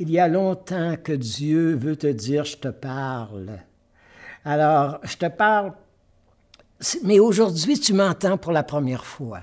Il 0.00 0.10
y 0.10 0.18
a 0.18 0.26
longtemps 0.26 0.96
que 1.00 1.12
Dieu 1.12 1.76
veut 1.76 1.94
te 1.94 2.08
dire, 2.08 2.44
je 2.44 2.56
te 2.56 2.66
parle. 2.66 3.60
Alors, 4.44 4.98
je 5.04 5.16
te 5.16 5.26
parle, 5.26 5.72
mais 7.04 7.20
aujourd'hui, 7.20 7.78
tu 7.78 7.92
m'entends 7.92 8.36
pour 8.36 8.50
la 8.50 8.64
première 8.64 9.04
fois. 9.04 9.42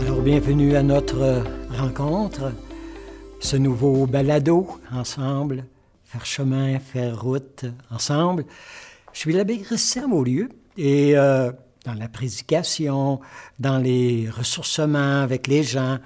Alors, 0.00 0.22
bienvenue 0.22 0.74
à 0.74 0.82
notre 0.82 1.44
rencontre, 1.70 2.52
ce 3.38 3.56
nouveau 3.56 4.06
balado 4.06 4.66
ensemble 4.90 5.64
faire 6.12 6.26
chemin, 6.26 6.78
faire 6.78 7.18
route 7.18 7.64
ensemble. 7.90 8.44
Je 9.14 9.20
suis 9.20 9.32
l'abbé 9.32 9.60
Christian 9.60 10.08
Beaulieu 10.08 10.50
et 10.76 11.16
euh, 11.16 11.50
dans 11.86 11.94
la 11.94 12.06
prédication, 12.06 13.20
dans 13.58 13.78
les 13.78 14.28
ressourcements 14.28 15.22
avec 15.22 15.46
les 15.46 15.62
gens, 15.62 15.98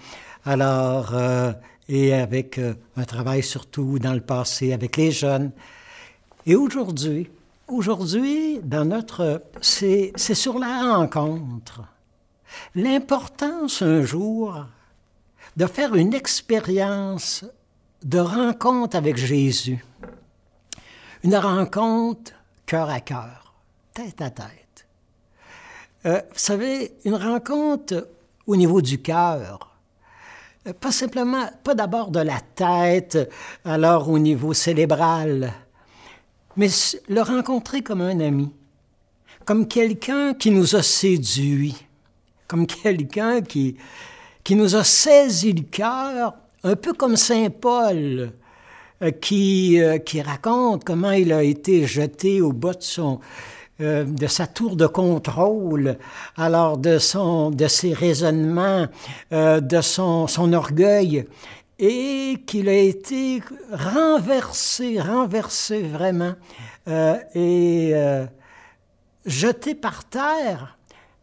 alors, 0.44 1.12
euh, 1.12 1.52
et 1.88 2.14
avec 2.14 2.58
euh, 2.58 2.74
un 2.96 3.02
travail 3.02 3.42
surtout 3.42 3.98
dans 3.98 4.12
le 4.12 4.20
passé 4.20 4.72
avec 4.72 4.96
les 4.96 5.10
jeunes. 5.10 5.50
Et 6.46 6.54
aujourd'hui, 6.54 7.28
aujourd'hui, 7.66 8.60
dans 8.62 8.84
notre, 8.84 9.42
c'est 9.60 10.12
sur 10.16 10.60
la 10.60 10.94
rencontre. 10.94 11.82
L'importance 12.76 13.82
un 13.82 14.02
jour 14.02 14.66
de 15.56 15.66
faire 15.66 15.96
une 15.96 16.14
expérience 16.14 17.44
de 18.04 18.18
rencontre 18.18 18.96
avec 18.96 19.16
Jésus. 19.16 19.84
Une 21.22 21.36
rencontre 21.36 22.32
cœur 22.66 22.90
à 22.90 23.00
cœur, 23.00 23.54
tête 23.94 24.20
à 24.20 24.30
tête. 24.30 24.86
Euh, 26.04 26.20
vous 26.32 26.38
savez, 26.38 26.92
une 27.04 27.14
rencontre 27.14 28.08
au 28.46 28.56
niveau 28.56 28.80
du 28.80 29.00
cœur. 29.00 29.76
Euh, 30.66 30.72
pas 30.72 30.92
simplement, 30.92 31.48
pas 31.64 31.74
d'abord 31.74 32.10
de 32.10 32.20
la 32.20 32.40
tête, 32.40 33.18
alors 33.64 34.08
au 34.08 34.18
niveau 34.18 34.52
cérébral, 34.52 35.52
mais 36.56 36.68
le 37.08 37.20
rencontrer 37.20 37.82
comme 37.82 38.00
un 38.00 38.20
ami, 38.20 38.52
comme 39.44 39.66
quelqu'un 39.66 40.34
qui 40.34 40.50
nous 40.50 40.76
a 40.76 40.82
séduit, 40.82 41.76
comme 42.48 42.66
quelqu'un 42.66 43.42
qui, 43.42 43.76
qui 44.44 44.54
nous 44.54 44.76
a 44.76 44.84
saisi 44.84 45.52
le 45.52 45.62
cœur 45.62 46.34
un 46.66 46.74
peu 46.74 46.92
comme 46.92 47.16
Saint 47.16 47.48
Paul, 47.50 48.32
euh, 49.02 49.10
qui, 49.12 49.80
euh, 49.80 49.98
qui 49.98 50.20
raconte 50.20 50.82
comment 50.84 51.12
il 51.12 51.32
a 51.32 51.42
été 51.44 51.86
jeté 51.86 52.40
au 52.40 52.52
bas 52.52 52.74
de 52.74 52.82
son, 52.82 53.20
euh, 53.80 54.04
de 54.04 54.26
sa 54.26 54.48
tour 54.48 54.74
de 54.74 54.88
contrôle, 54.88 55.96
alors 56.36 56.76
de, 56.76 56.98
son, 56.98 57.50
de 57.50 57.68
ses 57.68 57.92
raisonnements, 57.92 58.86
de 59.30 59.80
son, 59.80 60.26
son 60.26 60.52
orgueil, 60.52 61.26
et 61.78 62.38
qu'il 62.46 62.68
a 62.68 62.78
été 62.78 63.42
renversé, 63.70 64.98
renversé 64.98 65.82
vraiment, 65.82 66.34
et 67.34 67.92
jeté 69.26 69.74
par 69.74 70.04
terre, 70.04 70.75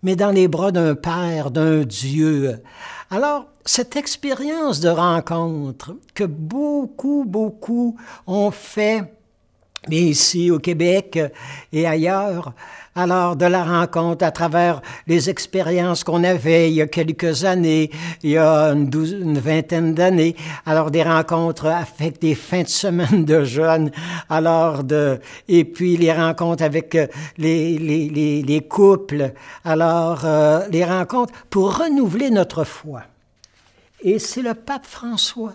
mais 0.04 0.16
dans 0.16 0.32
les 0.32 0.48
bras 0.48 0.72
d'un 0.72 0.96
Père, 0.96 1.50
d'un 1.50 1.84
Dieu. 1.84 2.62
Alors, 3.10 3.48
cette 3.66 3.96
expérience 3.96 4.80
de 4.80 4.90
rencontre 4.90 5.96
que 6.14 6.26
beaucoup, 6.26 7.24
beaucoup 7.26 7.98
ont 8.28 8.52
fait, 8.52 9.14
ici 9.90 10.52
au 10.52 10.60
Québec 10.60 11.20
et 11.72 11.88
ailleurs, 11.88 12.54
alors 12.96 13.36
de 13.36 13.46
la 13.46 13.64
rencontre 13.64 14.24
à 14.24 14.32
travers 14.32 14.82
les 15.08 15.30
expériences 15.30 16.04
qu'on 16.04 16.24
avait 16.24 16.70
il 16.70 16.76
y 16.76 16.82
a 16.82 16.88
quelques 16.88 17.44
années, 17.44 17.90
il 18.22 18.32
y 18.32 18.38
a 18.38 18.70
une, 18.70 19.40
vingtaine 19.40 19.94
d'années, 19.94 20.36
alors 20.66 20.92
des 20.92 21.04
rencontres 21.04 21.68
avec 21.68 22.22
des 22.22 22.36
fins 22.36 22.64
de 22.64 22.68
semaine 22.68 23.26
de 23.26 23.44
jeunes, 23.44 23.92
alors 24.30 24.84
de, 24.84 25.20
et 25.48 25.66
puis 25.66 25.98
les 25.98 26.14
rencontres 26.14 26.64
avec 26.64 26.98
les, 27.38 27.78
les 27.78 28.62
couples, 28.62 29.34
alors 29.66 30.22
euh, 30.26 30.68
les 30.70 30.86
rencontres 30.86 31.34
pour 31.50 31.78
renouveler 31.78 32.30
notre 32.30 32.64
foi. 32.64 33.02
Et 34.02 34.20
c'est 34.20 34.42
le 34.42 34.54
pape 34.54 34.86
François 34.86 35.54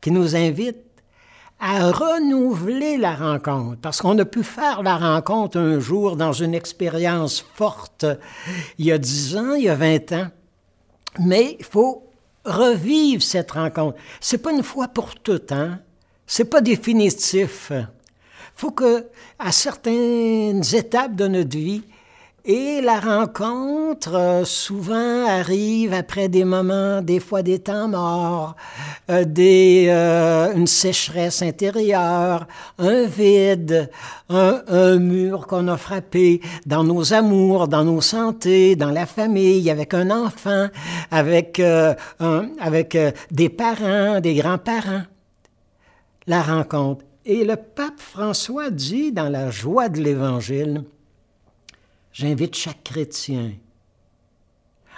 qui 0.00 0.10
nous 0.10 0.34
invite 0.34 0.91
à 1.64 1.92
renouveler 1.92 2.96
la 2.96 3.14
rencontre, 3.14 3.78
parce 3.80 4.02
qu'on 4.02 4.18
a 4.18 4.24
pu 4.24 4.42
faire 4.42 4.82
la 4.82 4.96
rencontre 4.96 5.58
un 5.58 5.78
jour 5.78 6.16
dans 6.16 6.32
une 6.32 6.54
expérience 6.54 7.46
forte, 7.54 8.04
il 8.78 8.86
y 8.86 8.90
a 8.90 8.98
dix 8.98 9.36
ans, 9.36 9.54
il 9.54 9.64
y 9.64 9.68
a 9.68 9.76
vingt 9.76 10.10
ans, 10.10 10.26
mais 11.20 11.56
il 11.60 11.64
faut 11.64 12.02
revivre 12.44 13.22
cette 13.22 13.52
rencontre. 13.52 13.96
C'est 14.20 14.38
pas 14.38 14.50
une 14.50 14.64
fois 14.64 14.88
pour 14.88 15.14
tout, 15.14 15.40
hein? 15.50 15.78
C'est 16.26 16.46
pas 16.46 16.60
définitif. 16.60 17.70
Faut 18.56 18.72
que, 18.72 19.06
à 19.38 19.52
certaines 19.52 20.64
étapes 20.74 21.14
de 21.14 21.28
notre 21.28 21.56
vie, 21.56 21.84
et 22.44 22.80
la 22.80 22.98
rencontre, 22.98 24.14
euh, 24.14 24.44
souvent, 24.44 25.26
arrive 25.26 25.92
après 25.92 26.28
des 26.28 26.44
moments, 26.44 27.00
des 27.00 27.20
fois 27.20 27.42
des 27.42 27.60
temps 27.60 27.88
morts, 27.88 28.56
euh, 29.10 29.24
des, 29.24 29.86
euh, 29.88 30.52
une 30.54 30.66
sécheresse 30.66 31.42
intérieure, 31.42 32.46
un 32.78 33.04
vide, 33.04 33.90
un, 34.28 34.98
mur 34.98 35.46
qu'on 35.46 35.68
a 35.68 35.76
frappé 35.76 36.40
dans 36.66 36.84
nos 36.84 37.12
amours, 37.12 37.68
dans 37.68 37.84
nos 37.84 38.00
santé, 38.00 38.74
dans 38.76 38.90
la 38.90 39.06
famille, 39.06 39.70
avec 39.70 39.94
un 39.94 40.10
enfant, 40.10 40.68
avec, 41.10 41.60
avec 41.60 42.96
des 43.30 43.48
parents, 43.50 44.20
des 44.20 44.34
grands-parents. 44.34 45.02
La 46.26 46.42
rencontre. 46.42 47.04
Et 47.24 47.44
le 47.44 47.56
pape 47.56 47.98
François 48.00 48.70
dit 48.70 49.12
dans 49.12 49.28
la 49.28 49.50
joie 49.50 49.88
de 49.88 50.00
l'Évangile, 50.00 50.84
J'invite 52.12 52.54
chaque 52.54 52.84
chrétien, 52.84 53.52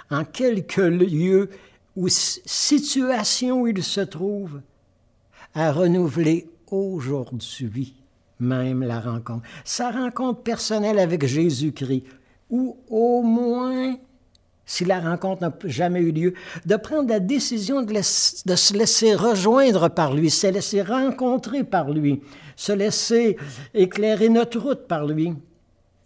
en 0.09 0.25
quelque 0.25 0.81
lieu 0.81 1.49
ou 1.95 2.07
situation 2.09 3.61
où 3.61 3.67
il 3.67 3.81
se 3.83 4.01
trouve, 4.01 4.61
à 5.53 5.71
renouveler 5.71 6.49
aujourd'hui 6.69 7.95
même 8.39 8.83
la 8.83 8.99
rencontre. 8.99 9.43
Sa 9.63 9.91
rencontre 9.91 10.41
personnelle 10.41 10.99
avec 10.99 11.25
Jésus-Christ, 11.25 12.03
ou 12.49 12.77
au 12.89 13.21
moins, 13.21 13.95
si 14.65 14.85
la 14.85 14.99
rencontre 14.99 15.41
n'a 15.41 15.53
jamais 15.65 16.01
eu 16.01 16.11
lieu, 16.11 16.33
de 16.65 16.75
prendre 16.75 17.09
la 17.09 17.19
décision 17.19 17.81
de, 17.81 18.01
se 18.01 18.73
laisser 18.73 19.15
rejoindre 19.15 19.89
par 19.89 20.13
lui, 20.13 20.29
se 20.29 20.47
laisser 20.47 20.81
rencontrer 20.81 21.63
par 21.63 21.91
lui, 21.91 22.21
se 22.55 22.71
laisser 22.71 23.37
éclairer 23.73 24.29
notre 24.29 24.59
route 24.59 24.87
par 24.87 25.05
lui 25.05 25.33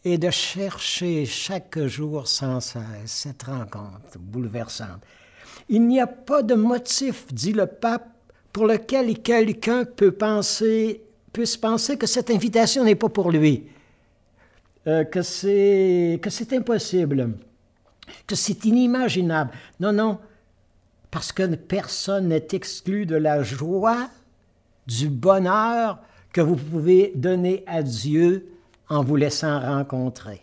et 0.06 0.18
de 0.18 0.30
chercher 0.30 1.26
chaque 1.26 1.80
jour 1.86 2.28
sans 2.28 2.60
cesse 2.60 2.84
cette 3.06 3.44
rencontre 3.44 4.18
bouleversante. 4.18 5.02
Il 5.68 5.86
n'y 5.88 6.00
a 6.00 6.08
pas 6.08 6.42
de 6.42 6.56
motif, 6.56 7.26
dit 7.34 7.54
le 7.54 7.68
pape, 7.68 8.08
pour 8.54 8.66
lequel 8.66 9.20
quelqu'un 9.20 9.86
peut 9.86 10.12
penser, 10.12 11.04
puisse 11.32 11.58
penser 11.58 11.98
que 11.98 12.08
cette 12.08 12.32
invitation 12.32 12.84
n'est 12.84 12.96
pas 12.96 13.10
pour 13.10 13.32
lui, 13.32 13.68
euh, 14.88 15.04
que 15.04 15.22
c'est 15.22 16.20
que 16.22 16.30
c'est 16.30 16.54
impossible, 16.54 17.34
que 18.26 18.36
c'est 18.36 18.66
inimaginable. 18.66 19.52
Non, 19.80 19.94
non, 19.94 20.18
parce 21.12 21.32
que 21.32 21.44
personne 21.56 22.30
n'est 22.30 22.48
exclu 22.54 23.06
de 23.06 23.16
la 23.16 23.44
joie, 23.44 24.10
du 24.88 25.10
bonheur 25.10 26.00
que 26.34 26.42
vous 26.42 26.56
pouvez 26.56 27.12
donner 27.16 27.64
à 27.68 27.84
Dieu 27.84 28.48
en 28.90 29.04
vous 29.04 29.16
laissant 29.16 29.60
rencontrer. 29.60 30.42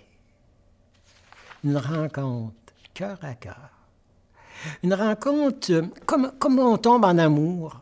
Une 1.64 1.76
rencontre 1.76 2.54
cœur 2.94 3.18
à 3.22 3.34
cœur. 3.34 3.70
Une 4.82 4.94
rencontre 4.94 5.82
comme, 6.06 6.32
comme 6.38 6.58
on 6.58 6.78
tombe 6.78 7.04
en 7.04 7.18
amour. 7.18 7.80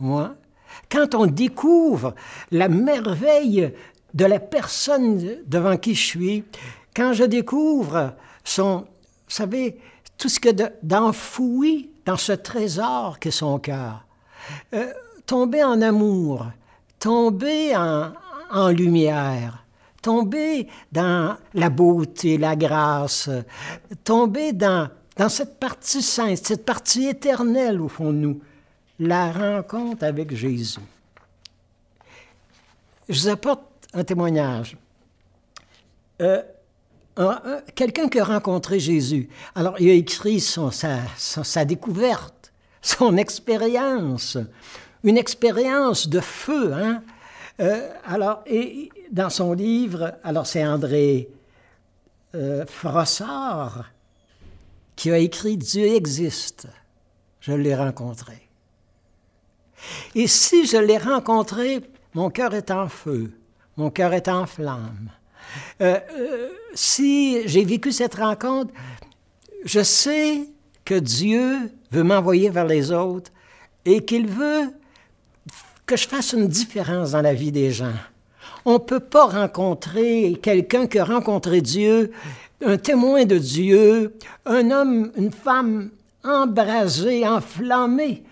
Moi, 0.00 0.34
quand 0.90 1.14
on 1.14 1.26
découvre 1.26 2.14
la 2.50 2.68
merveille 2.68 3.74
de 4.14 4.24
la 4.24 4.38
personne 4.38 5.38
devant 5.46 5.76
qui 5.76 5.94
je 5.94 6.06
suis, 6.06 6.44
quand 6.94 7.12
je 7.12 7.24
découvre 7.24 8.14
son, 8.44 8.78
vous 8.78 8.86
savez, 9.28 9.78
tout 10.16 10.28
ce 10.28 10.40
que 10.40 10.48
d'enfoui 10.82 11.90
dans 12.04 12.16
ce 12.16 12.32
trésor 12.32 13.18
qu'est 13.18 13.30
son 13.30 13.58
cœur, 13.58 14.04
euh, 14.72 14.92
tomber 15.26 15.62
en 15.62 15.82
amour, 15.82 16.46
tomber 16.98 17.76
en, 17.76 18.12
en 18.50 18.68
lumière, 18.68 19.64
tomber 20.08 20.66
dans 20.90 21.36
la 21.52 21.68
beauté, 21.68 22.38
la 22.38 22.56
grâce, 22.56 23.28
tomber 24.04 24.54
dans, 24.54 24.88
dans 25.18 25.28
cette 25.28 25.60
partie 25.60 26.00
sainte, 26.00 26.38
cette 26.38 26.64
partie 26.64 27.08
éternelle 27.08 27.78
au 27.78 27.88
fond 27.88 28.10
de 28.10 28.16
nous, 28.16 28.40
la 28.98 29.30
rencontre 29.30 30.04
avec 30.04 30.34
Jésus. 30.34 30.80
je 33.06 33.20
vous 33.20 33.28
apporte 33.28 33.60
un 33.92 34.02
témoignage. 34.02 34.78
Euh, 36.22 36.40
quelqu'un 37.74 38.08
qui 38.08 38.18
a 38.18 38.24
rencontré 38.24 38.80
Jésus. 38.80 39.28
Alors, 39.54 39.78
il 39.78 39.90
a 39.90 39.92
écrit 39.92 40.40
son, 40.40 40.70
sa, 40.70 41.00
sa 41.18 41.66
découverte, 41.66 42.50
son 42.80 43.18
expérience, 43.18 44.38
une 45.04 45.18
expérience 45.18 46.08
de 46.08 46.20
feu. 46.20 46.72
Hein? 46.72 47.02
Euh, 47.60 47.90
alors, 48.04 48.42
et 48.46 48.90
dans 49.10 49.30
son 49.30 49.52
livre, 49.52 50.14
alors 50.22 50.46
c'est 50.46 50.64
André 50.64 51.28
euh, 52.34 52.64
Frossard 52.66 53.90
qui 54.96 55.10
a 55.10 55.18
écrit 55.18 55.56
Dieu 55.56 55.86
existe. 55.86 56.66
Je 57.40 57.52
l'ai 57.52 57.74
rencontré. 57.74 58.48
Et 60.14 60.26
si 60.26 60.66
je 60.66 60.76
l'ai 60.76 60.98
rencontré, 60.98 61.80
mon 62.14 62.30
cœur 62.30 62.54
est 62.54 62.70
en 62.70 62.88
feu, 62.88 63.32
mon 63.76 63.90
cœur 63.90 64.12
est 64.12 64.28
en 64.28 64.46
flamme. 64.46 65.10
Euh, 65.80 65.98
euh, 66.12 66.48
si 66.74 67.46
j'ai 67.48 67.64
vécu 67.64 67.92
cette 67.92 68.16
rencontre, 68.16 68.72
je 69.64 69.82
sais 69.82 70.48
que 70.84 70.94
Dieu 70.94 71.70
veut 71.90 72.02
m'envoyer 72.02 72.50
vers 72.50 72.66
les 72.66 72.90
autres 72.90 73.30
et 73.84 74.04
qu'il 74.04 74.26
veut 74.26 74.72
que 75.88 75.96
je 75.96 76.06
fasse 76.06 76.34
une 76.34 76.48
différence 76.48 77.12
dans 77.12 77.22
la 77.22 77.32
vie 77.32 77.50
des 77.50 77.70
gens. 77.70 77.94
On 78.66 78.74
ne 78.74 78.78
peut 78.78 79.00
pas 79.00 79.24
rencontrer 79.24 80.38
quelqu'un 80.42 80.86
qui 80.86 80.98
a 80.98 81.04
rencontré 81.04 81.62
Dieu, 81.62 82.12
un 82.62 82.76
témoin 82.76 83.24
de 83.24 83.38
Dieu, 83.38 84.14
un 84.44 84.70
homme, 84.70 85.10
une 85.16 85.32
femme 85.32 85.88
embrasée, 86.22 87.26
enflammée, 87.26 88.22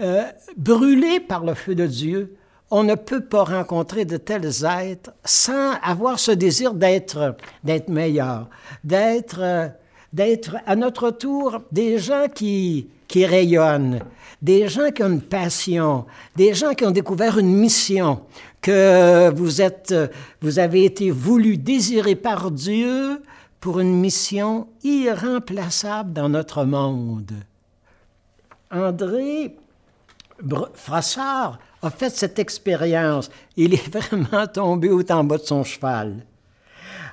euh, 0.00 0.24
brûlée 0.58 1.20
par 1.20 1.42
le 1.42 1.54
feu 1.54 1.74
de 1.74 1.86
Dieu. 1.86 2.36
On 2.70 2.82
ne 2.82 2.94
peut 2.94 3.24
pas 3.24 3.44
rencontrer 3.44 4.04
de 4.04 4.18
tels 4.18 4.66
êtres 4.66 5.12
sans 5.24 5.72
avoir 5.82 6.18
ce 6.18 6.32
désir 6.32 6.74
d'être, 6.74 7.34
d'être 7.64 7.88
meilleur, 7.88 8.50
d'être, 8.84 9.70
d'être 10.16 10.56
à 10.64 10.76
notre 10.76 11.10
tour 11.10 11.60
des 11.70 11.98
gens 11.98 12.24
qui, 12.34 12.88
rayonnent, 13.14 14.00
des 14.40 14.66
gens 14.66 14.90
qui 14.90 15.02
ont 15.02 15.10
une 15.10 15.20
passion, 15.20 16.06
des 16.34 16.54
gens 16.54 16.72
qui 16.72 16.86
ont 16.86 16.90
découvert 16.90 17.38
une 17.38 17.54
mission, 17.54 18.22
que 18.62 19.30
vous 19.34 19.60
êtes, 19.60 19.94
vous 20.40 20.58
avez 20.58 20.86
été 20.86 21.10
voulu, 21.10 21.58
désiré 21.58 22.16
par 22.16 22.50
Dieu 22.50 23.22
pour 23.60 23.78
une 23.78 24.00
mission 24.00 24.68
irremplaçable 24.82 26.14
dans 26.14 26.30
notre 26.30 26.64
monde. 26.64 27.32
André 28.70 29.54
Frassard 30.72 31.58
a 31.82 31.90
fait 31.90 32.10
cette 32.10 32.38
expérience. 32.38 33.30
Il 33.54 33.74
est 33.74 33.88
vraiment 33.94 34.46
tombé 34.46 34.88
au 34.88 35.02
en 35.10 35.24
de 35.24 35.36
son 35.36 35.62
cheval. 35.62 36.24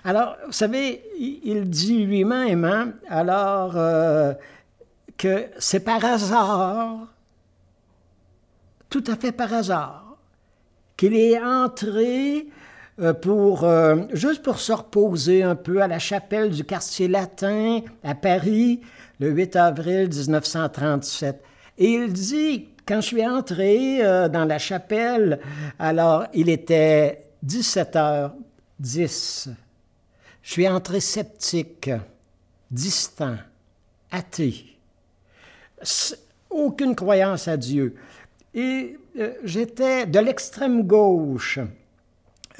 Alors, 0.05 0.35
vous 0.45 0.51
savez, 0.51 1.01
il 1.17 1.69
dit 1.69 2.05
lui-même, 2.05 2.65
hein, 2.65 2.91
alors 3.07 3.77
euh, 3.77 4.33
que 5.17 5.45
c'est 5.59 5.79
par 5.79 6.03
hasard, 6.03 7.07
tout 8.89 9.05
à 9.07 9.15
fait 9.15 9.31
par 9.31 9.53
hasard, 9.53 10.17
qu'il 10.97 11.15
est 11.15 11.41
entré 11.41 12.49
euh, 12.99 13.13
pour, 13.13 13.63
euh, 13.63 14.01
juste 14.11 14.43
pour 14.43 14.59
se 14.59 14.73
reposer 14.73 15.41
un 15.41 15.55
peu 15.55 15.81
à 15.81 15.87
la 15.87 15.99
chapelle 15.99 16.49
du 16.49 16.65
quartier 16.65 17.07
latin 17.07 17.79
à 18.03 18.13
Paris 18.13 18.81
le 19.21 19.29
8 19.29 19.55
avril 19.55 20.09
1937. 20.09 21.41
Et 21.77 21.93
il 21.93 22.11
dit 22.11 22.67
quand 22.85 22.99
je 22.99 23.07
suis 23.07 23.25
entré 23.25 23.99
dans 24.29 24.43
la 24.43 24.59
chapelle, 24.59 25.39
alors 25.79 26.25
il 26.33 26.49
était 26.49 27.23
17h10. 27.45 29.47
Je 30.43 30.51
suis 30.51 30.67
entré 30.67 30.99
sceptique, 30.99 31.89
distant, 32.69 33.37
athée, 34.11 34.77
aucune 36.49 36.95
croyance 36.95 37.47
à 37.47 37.55
Dieu. 37.55 37.95
Et 38.53 38.97
euh, 39.17 39.33
j'étais 39.43 40.05
de 40.05 40.19
l'extrême 40.19 40.83
gauche. 40.83 41.59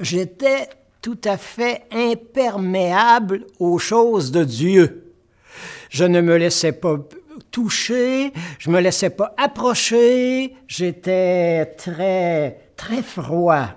J'étais 0.00 0.68
tout 1.02 1.20
à 1.24 1.36
fait 1.36 1.84
imperméable 1.92 3.46
aux 3.58 3.78
choses 3.78 4.32
de 4.32 4.44
Dieu. 4.44 5.12
Je 5.90 6.04
ne 6.04 6.22
me 6.22 6.36
laissais 6.36 6.72
pas 6.72 6.96
touché, 7.50 8.32
je 8.58 8.70
me 8.70 8.80
laissais 8.80 9.10
pas 9.10 9.34
approcher, 9.36 10.56
j'étais 10.66 11.66
très, 11.76 12.70
très 12.76 13.02
froid, 13.02 13.68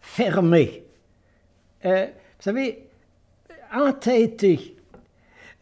fermé. 0.00 0.84
Euh, 1.84 2.06
vous 2.06 2.42
savez, 2.42 2.87
entêté. 3.72 4.76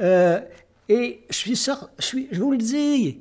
Euh, 0.01 0.41
et 0.89 1.23
je 1.29 1.35
suis 1.35 1.57
suis, 1.99 2.29
je 2.31 2.41
vous 2.41 2.53
le 2.53 2.59
dis, 2.59 3.21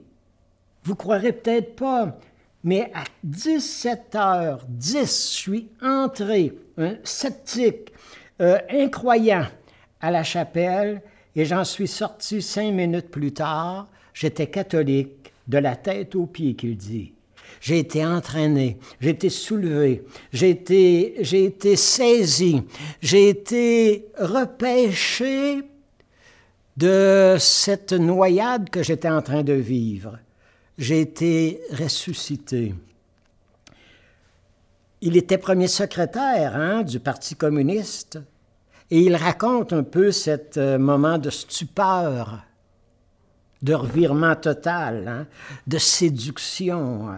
vous 0.84 0.96
croirez 0.96 1.34
peut-être 1.34 1.76
pas, 1.76 2.18
mais 2.64 2.92
à 2.94 3.04
17h10, 3.26 5.00
je 5.00 5.06
suis 5.06 5.68
entré, 5.82 6.54
un 6.78 6.96
sceptique, 7.04 7.92
euh, 8.42 8.60
incroyant, 8.70 9.48
à 10.02 10.12
la 10.12 10.24
chapelle, 10.24 11.02
et 11.36 11.46
j'en 11.46 11.64
suis 11.64 11.88
sorti 11.88 12.42
cinq 12.42 12.72
minutes 12.72 13.10
plus 13.10 13.34
tard 13.34 13.88
J'étais 14.16 14.48
catholique 14.48 15.34
de 15.46 15.58
la 15.58 15.76
tête 15.76 16.16
aux 16.16 16.26
pieds, 16.26 16.56
qu'il 16.56 16.78
dit. 16.78 17.15
J'ai 17.66 17.80
été 17.80 18.06
entraîné, 18.06 18.78
j'ai 19.02 19.10
été 19.10 19.28
soulevé, 19.32 20.06
j'ai 20.32 20.52
été, 20.52 21.16
j'ai 21.22 21.46
été 21.46 21.76
saisi, 21.76 22.62
j'ai 23.02 23.30
été 23.30 24.06
repêché 24.20 25.64
de 26.78 27.38
cette 27.40 27.94
noyade 27.94 28.70
que 28.70 28.84
j'étais 28.84 29.10
en 29.10 29.24
train 29.24 29.42
de 29.42 29.54
vivre. 29.54 30.20
J'ai 30.78 31.02
été 31.02 31.60
ressuscité. 31.72 32.76
Il 35.02 35.18
était 35.18 35.40
premier 35.40 35.68
secrétaire 35.68 36.56
hein, 36.56 36.84
du 36.84 37.00
Parti 37.00 37.34
communiste 37.34 38.20
et 38.92 39.00
il 39.00 39.16
raconte 39.16 39.74
un 39.74 39.82
peu 39.82 40.12
ce 40.12 40.38
euh, 40.58 40.78
moment 40.78 41.18
de 41.18 41.32
stupeur 41.32 42.44
de 43.64 43.74
revirement 43.74 44.36
total, 44.36 45.08
hein, 45.08 45.28
de 45.66 45.80
séduction. 45.80 47.10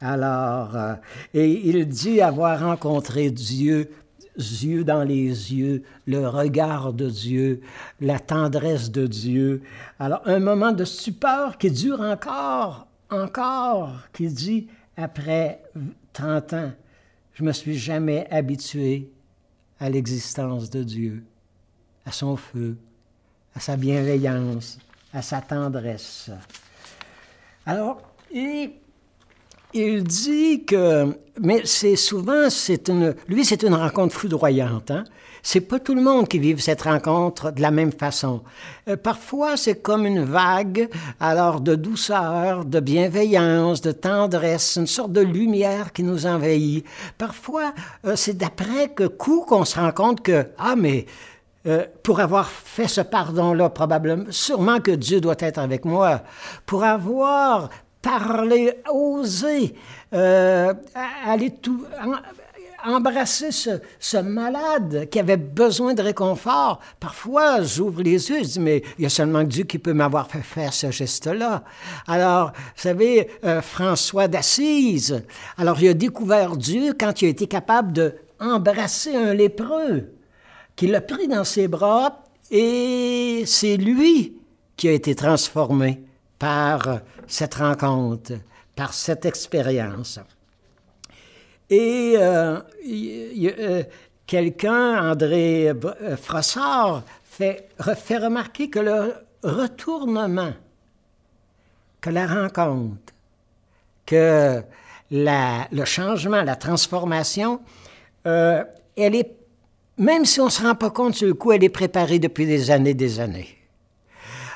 Alors, 0.00 0.76
euh, 0.76 0.94
et 1.34 1.68
il 1.68 1.88
dit 1.88 2.20
avoir 2.20 2.60
rencontré 2.60 3.30
Dieu, 3.30 3.90
yeux 4.36 4.84
dans 4.84 5.02
les 5.02 5.52
yeux, 5.52 5.82
le 6.06 6.28
regard 6.28 6.92
de 6.92 7.10
Dieu, 7.10 7.60
la 8.00 8.20
tendresse 8.20 8.90
de 8.90 9.06
Dieu. 9.06 9.62
Alors, 9.98 10.22
un 10.26 10.38
moment 10.38 10.72
de 10.72 10.84
stupeur 10.84 11.58
qui 11.58 11.70
dure 11.70 12.00
encore, 12.00 12.86
encore, 13.10 13.92
qui 14.12 14.28
dit, 14.28 14.68
après 14.96 15.62
30 16.12 16.52
ans, 16.52 16.72
je 17.34 17.44
me 17.44 17.52
suis 17.52 17.76
jamais 17.76 18.26
habitué 18.30 19.10
à 19.80 19.90
l'existence 19.90 20.70
de 20.70 20.82
Dieu, 20.82 21.24
à 22.04 22.12
son 22.12 22.36
feu, 22.36 22.76
à 23.54 23.60
sa 23.60 23.76
bienveillance, 23.76 24.78
à 25.12 25.22
sa 25.22 25.40
tendresse. 25.40 26.30
Alors, 27.66 28.02
il, 28.32 28.72
il 29.74 30.04
dit 30.04 30.64
que, 30.64 31.16
mais 31.40 31.62
c'est 31.64 31.96
souvent, 31.96 32.50
c'est 32.50 32.88
une, 32.88 33.14
lui, 33.28 33.44
c'est 33.44 33.62
une 33.62 33.74
rencontre 33.74 34.14
foudroyante. 34.14 34.90
Hein? 34.90 35.04
C'est 35.42 35.60
pas 35.60 35.78
tout 35.78 35.94
le 35.94 36.02
monde 36.02 36.28
qui 36.28 36.38
vive 36.38 36.60
cette 36.60 36.82
rencontre 36.82 37.52
de 37.52 37.60
la 37.60 37.70
même 37.70 37.92
façon. 37.92 38.42
Euh, 38.88 38.96
parfois, 38.96 39.56
c'est 39.56 39.76
comme 39.76 40.06
une 40.06 40.24
vague, 40.24 40.88
alors 41.20 41.60
de 41.60 41.74
douceur, 41.74 42.64
de 42.64 42.80
bienveillance, 42.80 43.80
de 43.80 43.92
tendresse, 43.92 44.76
une 44.76 44.86
sorte 44.86 45.12
de 45.12 45.20
lumière 45.20 45.92
qui 45.92 46.02
nous 46.02 46.26
envahit. 46.26 46.84
Parfois, 47.16 47.72
euh, 48.04 48.16
c'est 48.16 48.36
d'après 48.36 48.88
que 48.88 49.04
coup 49.04 49.44
qu'on 49.46 49.64
se 49.64 49.78
rend 49.78 49.92
compte 49.92 50.22
que, 50.22 50.46
ah, 50.58 50.74
mais 50.76 51.06
euh, 51.66 51.84
pour 52.02 52.20
avoir 52.20 52.48
fait 52.48 52.88
ce 52.88 53.00
pardon-là, 53.00 53.68
probablement, 53.68 54.24
sûrement 54.30 54.80
que 54.80 54.92
Dieu 54.92 55.20
doit 55.20 55.36
être 55.38 55.58
avec 55.58 55.84
moi, 55.84 56.22
pour 56.66 56.84
avoir 56.84 57.68
parlé, 58.02 58.72
osé 58.90 59.74
euh, 60.14 60.72
aller 61.24 61.50
tout, 61.50 61.84
embrasser 62.84 63.50
ce, 63.50 64.16
malade 64.18 65.08
qui 65.10 65.18
avait 65.18 65.36
besoin 65.36 65.94
de 65.94 66.02
réconfort. 66.02 66.80
Parfois, 67.00 67.62
j'ouvre 67.62 68.02
les 68.02 68.30
yeux, 68.30 68.38
je 68.38 68.48
dis, 68.48 68.60
mais 68.60 68.82
il 68.98 69.02
y 69.02 69.06
a 69.06 69.10
seulement 69.10 69.42
Dieu 69.42 69.64
qui 69.64 69.78
peut 69.78 69.92
m'avoir 69.92 70.30
fait 70.30 70.42
faire 70.42 70.72
ce 70.72 70.90
geste-là. 70.90 71.64
Alors, 72.06 72.52
vous 72.52 72.82
savez, 72.82 73.28
euh, 73.44 73.60
François 73.60 74.28
d'Assise, 74.28 75.24
alors 75.56 75.80
il 75.80 75.88
a 75.88 75.94
découvert 75.94 76.56
Dieu 76.56 76.94
quand 76.98 77.20
il 77.22 77.26
a 77.26 77.28
été 77.28 77.46
capable 77.46 77.92
de 77.92 78.14
un 78.40 79.34
lépreux 79.34 80.12
qui 80.76 80.86
l'a 80.86 81.00
pris 81.00 81.26
dans 81.26 81.42
ses 81.42 81.66
bras 81.66 82.24
et 82.52 83.42
c'est 83.46 83.76
lui 83.76 84.36
qui 84.76 84.88
a 84.88 84.92
été 84.92 85.16
transformé 85.16 86.02
par 86.38 87.00
cette 87.26 87.54
rencontre, 87.54 88.32
par 88.76 88.94
cette 88.94 89.26
expérience. 89.26 90.20
Et 91.70 92.14
euh, 92.16 92.60
euh, 92.88 93.82
quelqu'un, 94.26 95.10
André 95.10 95.72
Frossard, 96.20 97.02
fait, 97.24 97.68
remarquer 97.78 98.70
que 98.70 98.78
le 98.78 99.14
retournement, 99.42 100.52
que 102.00 102.10
la 102.10 102.26
rencontre, 102.26 103.12
que 104.06 104.62
le 105.10 105.84
changement, 105.84 106.42
la 106.42 106.56
transformation, 106.56 107.60
euh, 108.26 108.64
elle 108.96 109.14
est, 109.14 109.36
même 109.98 110.24
si 110.24 110.40
on 110.40 110.46
ne 110.46 110.50
se 110.50 110.62
rend 110.62 110.74
pas 110.74 110.90
compte 110.90 111.14
sur 111.14 111.28
le 111.28 111.34
coup, 111.34 111.52
elle 111.52 111.64
est 111.64 111.68
préparée 111.68 112.18
depuis 112.18 112.46
des 112.46 112.70
années, 112.70 112.94
des 112.94 113.20
années. 113.20 113.57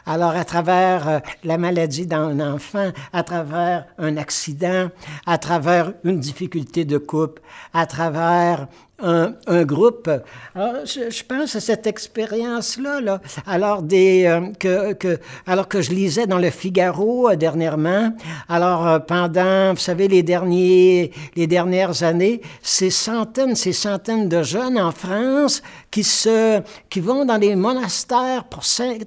Alors, 0.05 0.33
à 0.33 0.45
travers 0.45 1.09
euh, 1.09 1.19
la 1.45 1.59
maladie 1.59 2.07
d'un 2.07 2.41
enfant, 2.41 2.91
à 3.13 3.23
travers 3.23 3.87
un 3.99 4.17
accident, 4.17 4.91
à 5.27 5.39
travers 5.39 5.93
une 6.05 6.19
difficulté 6.19 6.85
de 6.85 6.99
couple, 6.99 7.41
à 7.73 7.87
travers 7.87 8.67
un, 9.03 9.65
groupe. 9.65 10.09
Alors, 10.55 10.87
je, 10.87 11.23
pense 11.25 11.57
à 11.57 11.61
cette 11.61 11.87
expérience-là, 11.87 13.01
là. 13.01 13.21
Alors, 13.47 13.83
des, 13.83 14.25
euh, 14.27 14.53
que, 14.59 14.93
que, 14.93 15.19
alors 15.47 15.69
que 15.69 15.81
je 15.81 15.91
lisais 15.91 16.27
dans 16.27 16.39
le 16.39 16.51
Figaro 16.51 17.29
euh, 17.29 17.37
dernièrement, 17.37 18.13
alors 18.49 18.87
euh, 18.87 18.99
pendant, 18.99 19.73
vous 19.73 19.81
savez, 19.81 20.09
les, 20.09 20.23
derniers, 20.23 21.13
les 21.37 21.47
dernières 21.47 22.03
années, 22.03 22.41
ces 22.63 22.91
centaines, 22.91 23.57
ces 23.57 23.73
centaines 23.73 24.29
de 24.29 24.43
jeunes 24.43 24.79
en 24.79 24.93
France 24.93 25.63
qui, 25.91 26.05
se, 26.05 26.61
qui 26.89 27.01
vont 27.01 27.25
dans 27.25 27.39
les 27.39 27.57
monastères 27.57 28.45
pour 28.45 28.63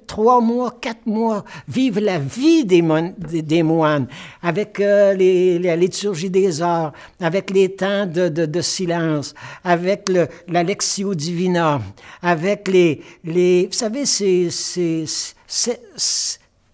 trois 0.06 0.40
mois, 0.40 0.74
quatre 0.80 1.06
mois, 1.06 1.44
vivre 1.68 2.00
la 2.00 2.18
vie 2.18 2.64
des, 2.64 2.82
des, 3.42 3.62
moines, 3.62 4.06
avec 4.42 4.78
les, 4.78 5.58
la 5.58 5.76
liturgie 5.76 6.30
des 6.30 6.62
heures, 6.62 6.92
avec 7.20 7.50
les 7.50 7.74
temps 7.74 8.06
de, 8.06 8.28
de, 8.28 8.46
de 8.46 8.60
silence, 8.60 9.34
avec 9.64 9.85
avec 9.86 10.08
le, 10.08 10.28
la 10.48 10.62
Lectio 10.62 11.14
Divina, 11.14 11.80
avec 12.22 12.68
les, 12.68 13.02
les 13.24 13.66
vous 13.66 13.72
savez, 13.72 14.04
c'est, 14.04 14.48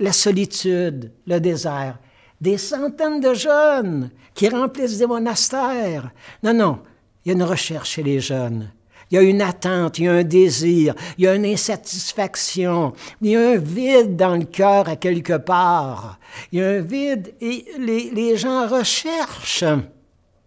la 0.00 0.12
solitude, 0.12 1.12
le 1.26 1.38
désert. 1.38 1.99
Des 2.40 2.59
centaines 2.59 3.21
de 3.21 3.35
jeunes 3.35 4.11
qui 4.35 4.49
remplissent 4.49 4.99
des 4.99 5.07
monastères. 5.07 6.11
Non, 6.42 6.54
non, 6.54 6.78
il 7.25 7.28
y 7.28 7.33
a 7.33 7.35
une 7.35 7.42
recherche 7.45 7.90
chez 7.90 8.02
les 8.02 8.19
jeunes. 8.19 8.71
Il 9.11 9.16
y 9.16 9.19
a 9.19 9.23
une 9.23 9.42
attente, 9.42 9.99
il 9.99 10.04
y 10.07 10.09
a 10.09 10.12
un 10.12 10.25
désir, 10.25 10.95
il 11.19 11.25
y 11.25 11.28
a 11.28 11.35
une 11.35 11.45
insatisfaction, 11.45 12.95
il 13.21 13.28
y 13.28 13.37
a 13.37 13.50
un 13.50 13.57
vide 13.59 14.16
dans 14.16 14.37
le 14.37 14.45
cœur 14.45 14.88
à 14.88 14.97
quelque 14.97 15.37
part. 15.37 16.19
Il 16.50 16.61
y 16.61 16.62
a 16.62 16.69
un 16.69 16.81
vide 16.81 17.35
et 17.42 17.66
les, 17.78 18.11
les 18.11 18.38
gens 18.38 18.66
recherchent 18.66 19.64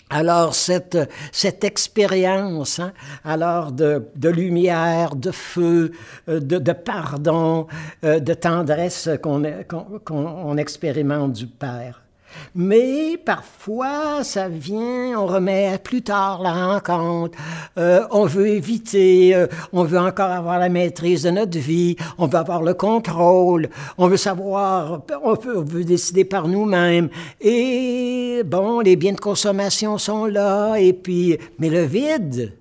alors 0.09 0.53
cette, 0.53 0.97
cette 1.31 1.63
expérience, 1.63 2.79
hein, 2.79 2.93
alors 3.23 3.71
de, 3.71 4.07
de, 4.15 4.29
lumière, 4.29 5.15
de 5.15 5.31
feu, 5.31 5.91
euh, 6.29 6.39
de, 6.39 6.57
de 6.59 6.71
pardon, 6.71 7.67
euh, 8.03 8.19
de 8.19 8.33
tendresse 8.33 9.09
qu'on 9.21 10.57
expérimente 10.57 11.33
du 11.33 11.47
Père. 11.47 12.04
Mais 12.53 13.17
parfois, 13.17 14.23
ça 14.23 14.47
vient, 14.47 15.19
on 15.19 15.25
remet 15.25 15.77
plus 15.77 16.01
tard 16.01 16.41
la 16.41 16.73
rencontre, 16.73 17.37
euh, 17.77 18.05
on 18.11 18.25
veut 18.25 18.47
éviter, 18.47 19.35
euh, 19.35 19.47
on 19.73 19.83
veut 19.83 19.99
encore 19.99 20.31
avoir 20.31 20.59
la 20.59 20.69
maîtrise 20.69 21.23
de 21.23 21.31
notre 21.31 21.57
vie, 21.57 21.95
on 22.17 22.27
veut 22.27 22.39
avoir 22.39 22.61
le 22.61 22.73
contrôle, 22.73 23.69
on 23.97 24.07
veut 24.07 24.17
savoir, 24.17 25.01
on, 25.23 25.33
veut 25.33 25.83
décider 25.83 26.25
par 26.25 26.47
nous-mêmes. 26.47 27.09
Et 27.41 28.41
bon, 28.45 28.79
les 28.79 28.95
biens 28.95 29.13
de 29.13 29.19
consommation 29.19 29.97
sont 29.97 30.25
là, 30.25 30.75
et 30.75 30.93
puis, 30.93 31.37
mais 31.59 31.69
le 31.69 31.83
vide, 31.83 32.53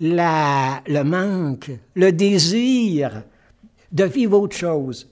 la, 0.00 0.80
le 0.86 1.02
manque, 1.02 1.70
le 1.94 2.12
désir 2.12 3.22
de 3.92 4.04
vivre 4.04 4.38
autre 4.38 4.56
chose. 4.56 5.08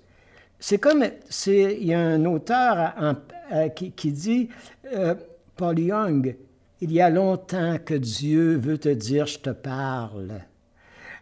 C'est 0.58 0.78
comme, 0.78 1.04
il 1.46 1.84
y 1.84 1.94
a 1.94 2.00
un 2.00 2.24
auteur 2.24 2.94
en, 2.98 3.14
euh, 3.52 3.68
qui, 3.68 4.12
dit, 4.12 4.48
euh, 4.92 5.14
Paul 5.56 5.78
Young, 5.78 6.36
il 6.80 6.92
y 6.92 7.00
a 7.00 7.10
longtemps 7.10 7.78
que 7.84 7.94
Dieu 7.94 8.56
veut 8.56 8.78
te 8.78 8.88
dire, 8.88 9.26
je 9.26 9.38
te 9.38 9.50
parle. 9.50 10.40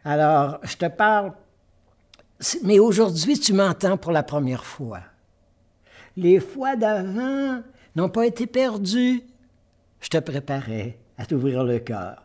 Alors, 0.04 0.58
je 0.62 0.76
te 0.76 0.86
parle, 0.86 1.32
mais 2.62 2.78
aujourd'hui, 2.78 3.38
tu 3.38 3.52
m'entends 3.52 3.96
pour 3.96 4.12
la 4.12 4.22
première 4.22 4.64
fois. 4.64 5.00
Les 6.16 6.40
fois 6.40 6.76
d'avant 6.76 7.62
n'ont 7.96 8.08
pas 8.08 8.26
été 8.26 8.46
perdues. 8.46 9.22
Je 10.00 10.08
te 10.08 10.18
préparais 10.18 10.98
à 11.18 11.26
t'ouvrir 11.26 11.64
le 11.64 11.78
cœur. 11.78 12.22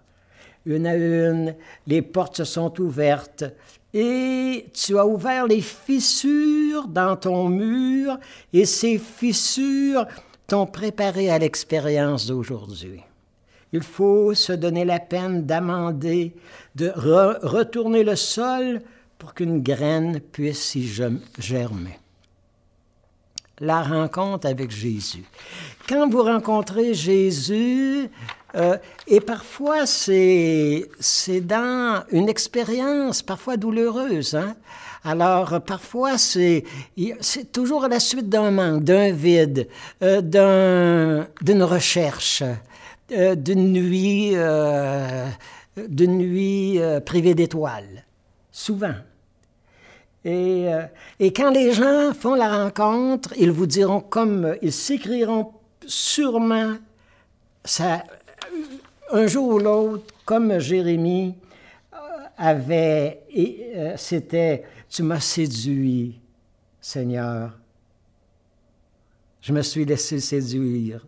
Une 0.65 0.86
à 0.86 0.96
une, 0.96 1.56
les 1.88 2.01
portes 2.01 2.38
se 2.38 2.44
sont 2.44 2.79
ouvertes 2.79 3.46
et 3.93 4.67
tu 4.74 4.98
as 4.98 5.05
ouvert 5.05 5.48
les 5.48 5.62
fissures 5.62 6.88
dans 6.88 7.15
ton 7.15 7.50
mur 7.50 8.17
et 8.53 8.65
ces 8.65 8.98
fissures 8.98 10.05
t'ont 10.48 10.65
préparé 10.65 11.29
à 11.29 11.39
l'expérience 11.39 12.27
d'aujourd'hui. 12.27 13.01
Il 13.72 13.84
faut 13.84 14.34
se 14.34 14.53
donner 14.53 14.84
la 14.86 15.00
peine 15.00 15.46
d'amender, 15.46 16.34
de 16.75 16.91
retourner 16.96 18.03
le 18.03 18.15
sol 18.15 18.81
pour 19.17 19.34
qu'une 19.34 19.62
graine 19.62 20.19
puisse 20.19 20.75
y 20.75 20.88
germer. 21.38 22.00
La 23.62 23.82
rencontre 23.82 24.48
avec 24.48 24.72
Jésus. 24.72 25.24
Quand 25.88 26.10
vous 26.10 26.24
rencontrez 26.24 26.94
Jésus, 26.94 28.10
euh, 28.56 28.78
et 29.08 29.20
parfois, 29.20 29.86
c'est, 29.86 30.89
c'est 31.00 31.42
dans 31.42 32.04
une 32.12 32.30
expérience 32.30 33.22
parfois 33.22 33.58
douloureuse. 33.58 34.36
Hein? 34.36 34.56
Alors, 35.04 35.62
parfois, 35.62 36.18
c'est, 36.18 36.63
c'est 37.20 37.51
toujours 37.51 37.86
à 37.86 37.88
la 37.88 38.00
suite 38.00 38.30
d'un 38.30 38.51
manque, 38.51 38.84
d'un 38.84 39.12
vide, 39.12 39.68
euh, 40.01 40.22
d'un, 40.22 41.28
d'une 41.42 41.63
recherche, 41.63 42.44
euh, 43.12 43.36
d'une 43.36 43.72
nuit, 43.74 44.34
d'une 45.88 46.18
nuit 46.18 46.80
privée 47.06 47.36
d'étoiles. 47.36 48.06
Souvent. 48.51 48.96
Et, 50.26 50.68
et 51.20 51.32
quand 51.32 51.50
les 51.50 51.72
gens 51.72 52.14
font 52.14 52.36
la 52.36 52.64
rencontre, 52.64 53.34
ils 53.38 53.52
vous 53.52 53.66
diront 53.66 54.02
comme, 54.02 54.56
ils 54.62 54.74
s'écrieront 54.74 55.54
sûrement 55.86 56.76
ça, 57.64 58.04
un 59.12 59.28
jour 59.28 59.56
ou 59.56 59.60
l'autre, 59.60 60.14
comme 60.26 60.60
Jérémie 60.60 61.36
euh, 61.94 61.98
avait, 62.38 63.24
euh, 63.38 63.94
c'était, 63.98 64.66
tu 64.90 65.04
m'as 65.04 65.20
séduit, 65.20 66.20
Seigneur. 66.80 67.58
Je 69.42 69.54
me 69.54 69.62
suis 69.62 69.86
laissé 69.86 70.20
séduire. 70.20 71.06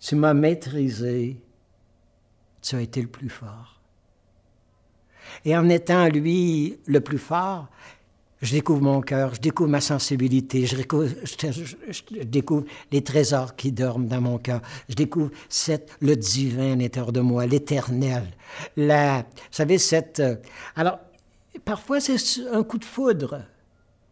Tu 0.00 0.16
m'as 0.16 0.34
maîtrisé. 0.34 1.40
Tu 2.60 2.76
as 2.76 2.80
été 2.80 3.02
le 3.02 3.08
plus 3.08 3.30
fort. 3.30 3.71
Et 5.44 5.56
en 5.56 5.68
étant 5.68 6.08
lui 6.08 6.78
le 6.86 7.00
plus 7.00 7.18
fort, 7.18 7.68
je 8.42 8.52
découvre 8.52 8.82
mon 8.82 9.00
cœur, 9.00 9.34
je 9.34 9.40
découvre 9.40 9.70
ma 9.70 9.80
sensibilité, 9.80 10.66
je 10.66 10.76
découvre, 12.24 12.64
les 12.90 13.02
trésors 13.02 13.54
qui 13.54 13.70
dorment 13.70 14.08
dans 14.08 14.20
mon 14.20 14.38
cœur, 14.38 14.60
je 14.88 14.96
découvre 14.96 15.30
le 16.00 16.16
divin 16.16 16.72
à 16.72 16.76
l'intérieur 16.76 17.12
de 17.12 17.20
moi, 17.20 17.46
l'éternel. 17.46 18.24
La, 18.76 19.18
vous 19.18 19.26
savez, 19.52 19.78
cette... 19.78 20.18
Euh, 20.18 20.34
alors, 20.74 20.98
parfois 21.64 22.00
c'est 22.00 22.16
un 22.52 22.64
coup 22.64 22.78
de 22.78 22.84
foudre, 22.84 23.42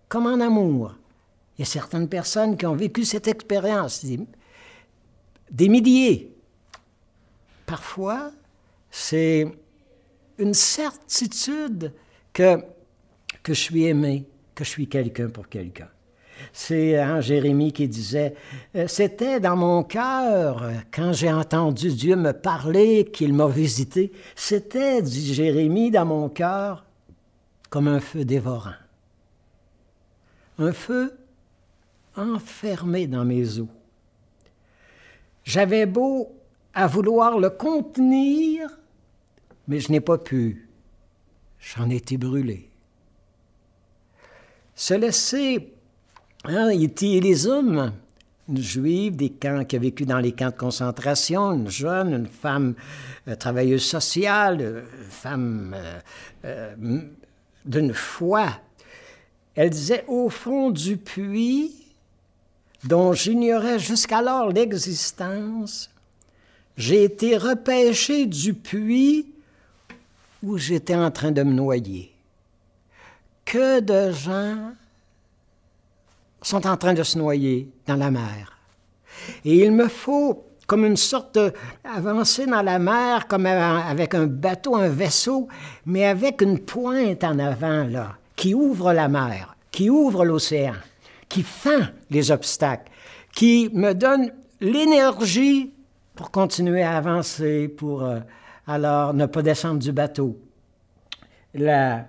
comme 0.08 0.26
en 0.26 0.38
amour. 0.40 0.94
Il 1.58 1.62
y 1.62 1.64
a 1.64 1.66
certaines 1.66 2.08
personnes 2.08 2.56
qui 2.56 2.66
ont 2.66 2.76
vécu 2.76 3.04
cette 3.04 3.26
expérience, 3.26 4.06
des 5.50 5.68
milliers. 5.68 6.32
Parfois, 7.66 8.30
c'est 8.92 9.46
une 10.40 10.54
certitude 10.54 11.92
que 12.32 12.58
que 13.42 13.54
je 13.54 13.60
suis 13.60 13.84
aimé, 13.86 14.26
que 14.54 14.64
je 14.64 14.70
suis 14.70 14.88
quelqu'un 14.88 15.28
pour 15.28 15.48
quelqu'un. 15.48 15.88
C'est 16.52 16.98
hein, 16.98 17.20
Jérémie 17.20 17.72
qui 17.72 17.86
disait, 17.86 18.34
euh, 18.74 18.86
c'était 18.88 19.40
dans 19.40 19.56
mon 19.56 19.82
cœur, 19.82 20.70
quand 20.90 21.12
j'ai 21.12 21.30
entendu 21.30 21.90
Dieu 21.90 22.16
me 22.16 22.32
parler, 22.32 23.04
qu'il 23.04 23.34
m'a 23.34 23.46
visité, 23.46 24.10
c'était, 24.34 25.02
dit 25.02 25.34
Jérémie, 25.34 25.90
dans 25.90 26.06
mon 26.06 26.28
cœur, 26.30 26.86
comme 27.68 27.88
un 27.88 28.00
feu 28.00 28.24
dévorant. 28.24 28.72
Un 30.58 30.72
feu 30.72 31.14
enfermé 32.16 33.06
dans 33.06 33.24
mes 33.24 33.58
os. 33.58 33.68
J'avais 35.44 35.86
beau 35.86 36.32
à 36.72 36.86
vouloir 36.86 37.38
le 37.38 37.50
contenir, 37.50 38.79
mais 39.68 39.80
je 39.80 39.92
n'ai 39.92 40.00
pas 40.00 40.18
pu. 40.18 40.68
J'en 41.60 41.90
étais 41.90 42.16
brûlé 42.16 42.70
se 44.80 44.94
laisser 44.94 45.74
hein, 46.44 46.70
les 46.70 47.46
hommes 47.46 47.92
une 48.48 48.62
juive 48.62 49.14
des 49.14 49.28
camps, 49.28 49.62
qui 49.64 49.76
a 49.76 49.78
vécu 49.78 50.06
dans 50.06 50.18
les 50.18 50.32
camps 50.32 50.48
de 50.48 50.56
concentration, 50.56 51.52
une 51.52 51.70
jeune, 51.70 52.14
une 52.14 52.26
femme 52.26 52.74
euh, 53.28 53.36
travailleuse 53.36 53.84
sociale, 53.84 54.60
une 54.62 55.10
femme 55.10 55.76
d'une 57.66 57.92
foi. 57.92 58.48
Elle 59.54 59.68
disait, 59.68 60.04
au 60.08 60.30
fond 60.30 60.70
du 60.70 60.96
puits, 60.96 61.74
dont 62.84 63.12
j'ignorais 63.12 63.78
jusqu'alors 63.78 64.48
l'existence, 64.48 65.90
j'ai 66.78 67.04
été 67.04 67.36
repêché 67.36 68.24
du 68.24 68.54
puits 68.54 69.26
où 70.42 70.58
j'étais 70.58 70.94
en 70.94 71.10
train 71.10 71.30
de 71.30 71.42
me 71.42 71.52
noyer. 71.52 72.12
Que 73.44 73.80
de 73.80 74.12
gens 74.12 74.72
sont 76.42 76.66
en 76.66 76.76
train 76.76 76.94
de 76.94 77.02
se 77.02 77.18
noyer 77.18 77.68
dans 77.86 77.96
la 77.96 78.10
mer. 78.10 78.58
Et 79.44 79.64
il 79.64 79.72
me 79.72 79.88
faut 79.88 80.44
comme 80.66 80.84
une 80.84 80.96
sorte 80.96 81.36
d'avancer 81.84 82.46
dans 82.46 82.62
la 82.62 82.78
mer, 82.78 83.26
comme 83.26 83.44
avec 83.46 84.14
un 84.14 84.26
bateau, 84.26 84.76
un 84.76 84.88
vaisseau, 84.88 85.48
mais 85.84 86.06
avec 86.06 86.42
une 86.42 86.60
pointe 86.60 87.24
en 87.24 87.40
avant, 87.40 87.82
là, 87.88 88.14
qui 88.36 88.54
ouvre 88.54 88.92
la 88.92 89.08
mer, 89.08 89.56
qui 89.72 89.90
ouvre 89.90 90.24
l'océan, 90.24 90.76
qui 91.28 91.42
fend 91.42 91.88
les 92.10 92.30
obstacles, 92.30 92.88
qui 93.34 93.68
me 93.72 93.94
donne 93.94 94.30
l'énergie 94.60 95.72
pour 96.14 96.30
continuer 96.30 96.82
à 96.82 96.96
avancer, 96.96 97.66
pour 97.66 98.04
euh, 98.04 98.20
alors 98.70 99.14
ne 99.14 99.26
pas 99.26 99.42
descendre 99.42 99.80
du 99.80 99.92
bateau. 99.92 100.38
La, 101.54 102.06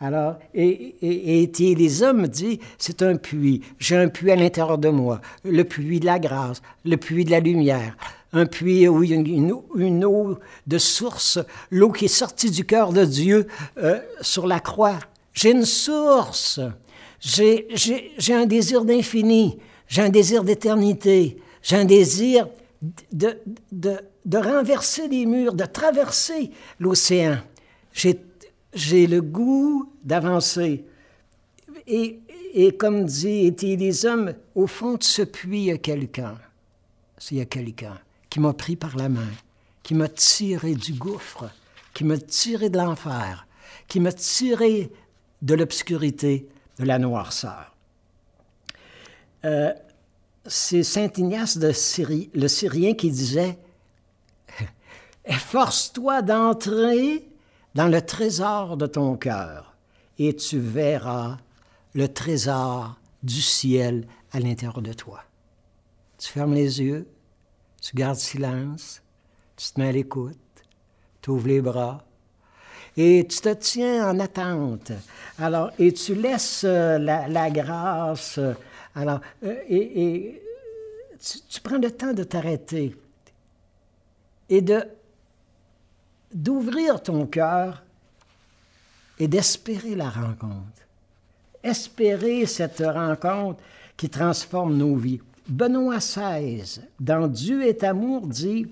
alors, 0.00 0.38
et, 0.54 0.94
et, 1.02 1.74
les 1.74 2.02
hommes 2.02 2.28
disent, 2.28 2.58
c'est 2.78 3.02
un 3.02 3.16
puits. 3.16 3.62
J'ai 3.78 3.96
un 3.96 4.08
puits 4.08 4.30
à 4.30 4.36
l'intérieur 4.36 4.78
de 4.78 4.88
moi, 4.88 5.20
le 5.44 5.64
puits 5.64 6.00
de 6.00 6.06
la 6.06 6.18
grâce, 6.18 6.62
le 6.84 6.96
puits 6.96 7.24
de 7.24 7.30
la 7.30 7.40
lumière, 7.40 7.96
un 8.32 8.46
puits 8.46 8.88
où 8.88 9.02
il 9.02 9.10
y 9.10 9.14
a 9.14 9.16
une, 9.16 10.04
eau 10.04 10.38
de 10.66 10.78
source, 10.78 11.40
l'eau 11.70 11.90
qui 11.90 12.06
est 12.06 12.08
sortie 12.08 12.50
du 12.50 12.64
cœur 12.64 12.92
de 12.92 13.04
Dieu 13.04 13.46
euh, 13.78 14.00
sur 14.22 14.46
la 14.46 14.60
croix. 14.60 14.98
J'ai 15.34 15.50
une 15.50 15.64
source. 15.64 16.60
J'ai 17.20 17.66
un 18.30 18.46
désir 18.46 18.84
d'infini. 18.84 19.58
J'ai 19.88 20.02
un 20.02 20.10
désir 20.10 20.44
d'éternité. 20.44 21.38
J'ai 21.62 21.76
un 21.76 21.84
désir 21.84 22.48
de, 23.12 23.38
de, 23.72 23.98
de 24.24 24.38
renverser 24.38 25.08
les 25.08 25.26
murs, 25.26 25.54
de 25.54 25.64
traverser 25.64 26.50
l'océan. 26.78 27.38
J'ai 27.92 29.06
le 29.06 29.20
goût 29.20 29.92
d'avancer. 30.04 30.84
Et, 31.86 32.20
et, 32.54 32.76
comme 32.76 33.04
dit 33.04 33.46
était 33.46 33.76
les 33.76 34.04
hommes, 34.06 34.34
au 34.54 34.66
fond 34.66 34.94
de 34.94 35.02
ce 35.02 35.22
puits, 35.22 35.62
il 35.62 35.64
y 35.64 35.70
a 35.70 35.78
quelqu'un. 35.78 36.38
Il 37.30 37.38
y 37.38 37.40
a 37.40 37.46
quelqu'un 37.46 37.98
qui 38.30 38.40
m'a 38.40 38.52
pris 38.52 38.76
par 38.76 38.96
la 38.96 39.08
main, 39.08 39.30
qui 39.82 39.94
m'a 39.94 40.08
tiré 40.08 40.74
du 40.74 40.92
gouffre, 40.92 41.50
qui 41.94 42.04
m'a 42.04 42.18
tiré 42.18 42.68
de 42.68 42.76
l'enfer, 42.76 43.46
qui 43.88 44.00
m'a 44.00 44.12
tiré 44.12 44.90
de 45.42 45.54
l'obscurité, 45.54 46.48
de 46.78 46.84
la 46.84 46.98
noirceur. 46.98 47.74
Euh, 49.44 49.72
c'est 50.48 50.82
Saint 50.82 51.10
Ignace 51.16 51.58
de 51.58 51.72
Syrie, 51.72 52.30
le 52.34 52.48
Syrien 52.48 52.94
qui 52.94 53.10
disait 53.10 53.58
Efforce-toi 55.24 56.22
d'entrer 56.22 57.28
dans 57.74 57.88
le 57.88 58.00
trésor 58.00 58.76
de 58.76 58.86
ton 58.86 59.16
cœur 59.16 59.76
et 60.18 60.34
tu 60.34 60.58
verras 60.58 61.38
le 61.94 62.08
trésor 62.08 62.96
du 63.22 63.40
ciel 63.40 64.06
à 64.32 64.40
l'intérieur 64.40 64.82
de 64.82 64.92
toi. 64.92 65.20
Tu 66.18 66.32
fermes 66.32 66.54
les 66.54 66.80
yeux, 66.80 67.06
tu 67.80 67.94
gardes 67.94 68.16
silence, 68.16 69.02
tu 69.56 69.70
te 69.70 69.80
mets 69.80 69.88
à 69.88 69.92
l'écoute, 69.92 70.36
tu 71.22 71.30
ouvres 71.30 71.48
les 71.48 71.60
bras 71.60 72.04
et 72.96 73.26
tu 73.28 73.40
te 73.40 73.54
tiens 73.54 74.10
en 74.10 74.18
attente. 74.18 74.90
Alors, 75.38 75.70
et 75.78 75.92
tu 75.92 76.14
laisses 76.14 76.64
euh, 76.64 76.98
la, 76.98 77.50
grâce. 77.50 78.40
Alors, 78.98 79.20
euh, 79.44 79.54
et, 79.68 80.42
tu 81.48 81.60
prends 81.60 81.78
le 81.78 81.90
temps 81.90 82.12
de 82.12 82.24
t'arrêter 82.24 82.96
et 84.48 84.60
de 84.60 84.82
d'ouvrir 86.34 87.00
ton 87.00 87.24
cœur 87.26 87.84
et 89.18 89.28
d'espérer 89.28 89.94
la 89.94 90.10
rencontre. 90.10 90.82
Espérer 91.62 92.44
cette 92.46 92.80
rencontre 92.80 93.62
qui 93.96 94.10
transforme 94.10 94.76
nos 94.76 94.96
vies. 94.96 95.20
Benoît 95.48 95.98
XVI, 95.98 96.80
dans 96.98 97.28
Dieu 97.28 97.66
est 97.66 97.84
amour, 97.84 98.26
dit 98.26 98.66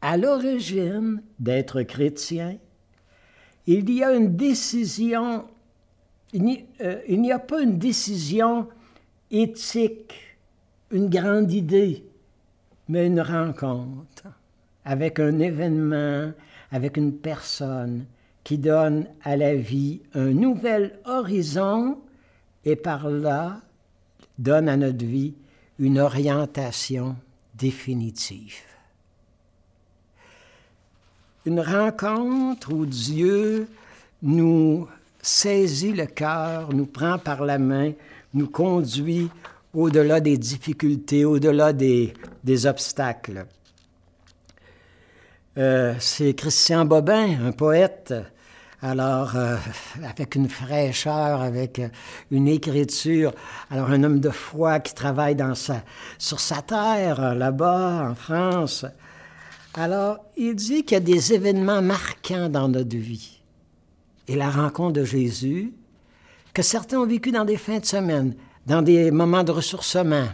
À 0.00 0.16
l'origine 0.16 1.22
d'être 1.38 1.82
chrétien, 1.82 2.56
il 3.66 3.90
y 3.90 4.02
a 4.02 4.14
une 4.14 4.34
décision, 4.34 5.44
il 6.32 6.42
n'y 6.42 6.64
euh, 6.80 7.34
a 7.34 7.38
pas 7.38 7.62
une 7.62 7.78
décision 7.78 8.68
éthique, 9.30 10.14
une 10.90 11.08
grande 11.08 11.52
idée, 11.52 12.04
mais 12.88 13.06
une 13.06 13.20
rencontre 13.20 14.24
avec 14.84 15.20
un 15.20 15.38
événement, 15.38 16.32
avec 16.70 16.96
une 16.96 17.12
personne 17.12 18.06
qui 18.44 18.58
donne 18.58 19.06
à 19.22 19.36
la 19.36 19.54
vie 19.54 20.00
un 20.14 20.30
nouvel 20.30 20.98
horizon 21.04 21.98
et 22.64 22.76
par 22.76 23.10
là 23.10 23.60
donne 24.38 24.68
à 24.68 24.76
notre 24.76 25.04
vie 25.04 25.34
une 25.78 25.98
orientation 25.98 27.16
définitive. 27.54 28.62
Une 31.44 31.60
rencontre 31.60 32.72
où 32.72 32.86
Dieu 32.86 33.68
nous 34.22 34.88
saisit 35.28 35.92
le 35.92 36.06
cœur, 36.06 36.72
nous 36.72 36.86
prend 36.86 37.18
par 37.18 37.44
la 37.44 37.58
main, 37.58 37.92
nous 38.32 38.48
conduit 38.48 39.28
au-delà 39.74 40.20
des 40.20 40.38
difficultés, 40.38 41.24
au-delà 41.24 41.72
des, 41.72 42.14
obstacles. 42.66 43.46
Euh, 45.58 45.94
c'est 46.00 46.34
Christian 46.34 46.86
Bobin, 46.86 47.46
un 47.46 47.52
poète, 47.52 48.14
alors 48.80 49.36
euh, 49.36 49.56
avec 50.02 50.34
une 50.34 50.48
fraîcheur, 50.48 51.42
avec 51.42 51.82
une 52.30 52.48
écriture, 52.48 53.32
alors 53.70 53.90
un 53.90 54.02
homme 54.04 54.20
de 54.20 54.30
foi 54.30 54.80
qui 54.80 54.94
travaille 54.94 55.34
dans 55.34 55.54
sa, 55.54 55.82
sur 56.16 56.40
sa 56.40 56.62
terre, 56.62 57.34
là-bas, 57.34 58.08
en 58.10 58.14
France. 58.14 58.86
Alors, 59.74 60.24
il 60.38 60.54
dit 60.54 60.84
qu'il 60.84 60.94
y 60.94 60.96
a 60.96 61.00
des 61.00 61.34
événements 61.34 61.82
marquants 61.82 62.48
dans 62.48 62.68
notre 62.68 62.96
vie. 62.96 63.37
Et 64.28 64.36
la 64.36 64.50
rencontre 64.50 64.92
de 64.92 65.04
Jésus, 65.04 65.72
que 66.54 66.62
certains 66.62 66.98
ont 66.98 67.06
vécu 67.06 67.30
dans 67.30 67.44
des 67.44 67.56
fins 67.56 67.78
de 67.78 67.86
semaine, 67.86 68.34
dans 68.66 68.82
des 68.82 69.10
moments 69.10 69.44
de 69.44 69.52
ressourcement, 69.52 70.26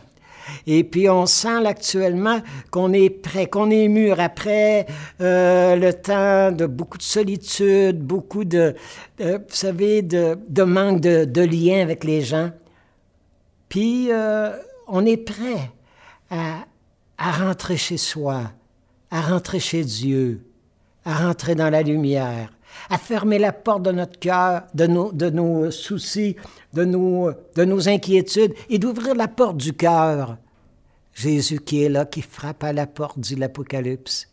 et 0.66 0.84
puis 0.84 1.08
on 1.08 1.26
sent 1.26 1.66
actuellement 1.66 2.40
qu'on 2.70 2.92
est 2.92 3.10
prêt, 3.10 3.46
qu'on 3.46 3.70
est 3.70 3.88
mûr 3.88 4.20
après 4.20 4.86
euh, 5.20 5.76
le 5.76 5.92
temps 5.92 6.52
de 6.52 6.66
beaucoup 6.66 6.98
de 6.98 7.02
solitude, 7.02 8.00
beaucoup 8.00 8.44
de, 8.44 8.74
vous 9.18 9.38
savez, 9.48 10.02
de, 10.02 10.62
manque 10.62 11.00
de, 11.00 11.40
lien 11.40 11.82
avec 11.82 12.04
les 12.04 12.22
gens. 12.22 12.50
Puis 13.68 14.10
euh, 14.10 14.50
on 14.86 15.04
est 15.06 15.16
prêt 15.16 15.70
à 16.30 17.30
rentrer 17.30 17.76
chez 17.76 17.96
soi, 17.96 18.50
à 19.10 19.20
rentrer 19.20 19.60
chez 19.60 19.84
Dieu, 19.84 20.44
à 21.04 21.26
rentrer 21.26 21.54
dans 21.54 21.70
la 21.70 21.82
lumière, 21.82 22.50
à 22.90 22.98
fermer 22.98 23.38
la 23.38 23.52
porte 23.52 23.82
de 23.82 23.92
notre 23.92 24.18
cœur, 24.18 24.62
de 24.74 24.86
nos, 24.86 25.70
soucis, 25.70 26.36
de 26.72 26.84
nos, 26.84 27.30
de 27.54 27.64
nos 27.64 27.88
inquiétudes, 27.88 28.54
et 28.68 28.78
d'ouvrir 28.78 29.14
la 29.14 29.28
porte 29.28 29.56
du 29.56 29.72
cœur. 29.72 30.36
Jésus 31.14 31.60
qui 31.60 31.84
est 31.84 31.88
là, 31.88 32.04
qui 32.04 32.22
frappe 32.22 32.64
à 32.64 32.72
la 32.72 32.86
porte, 32.86 33.18
dit 33.18 33.36
l'Apocalypse. 33.36 34.28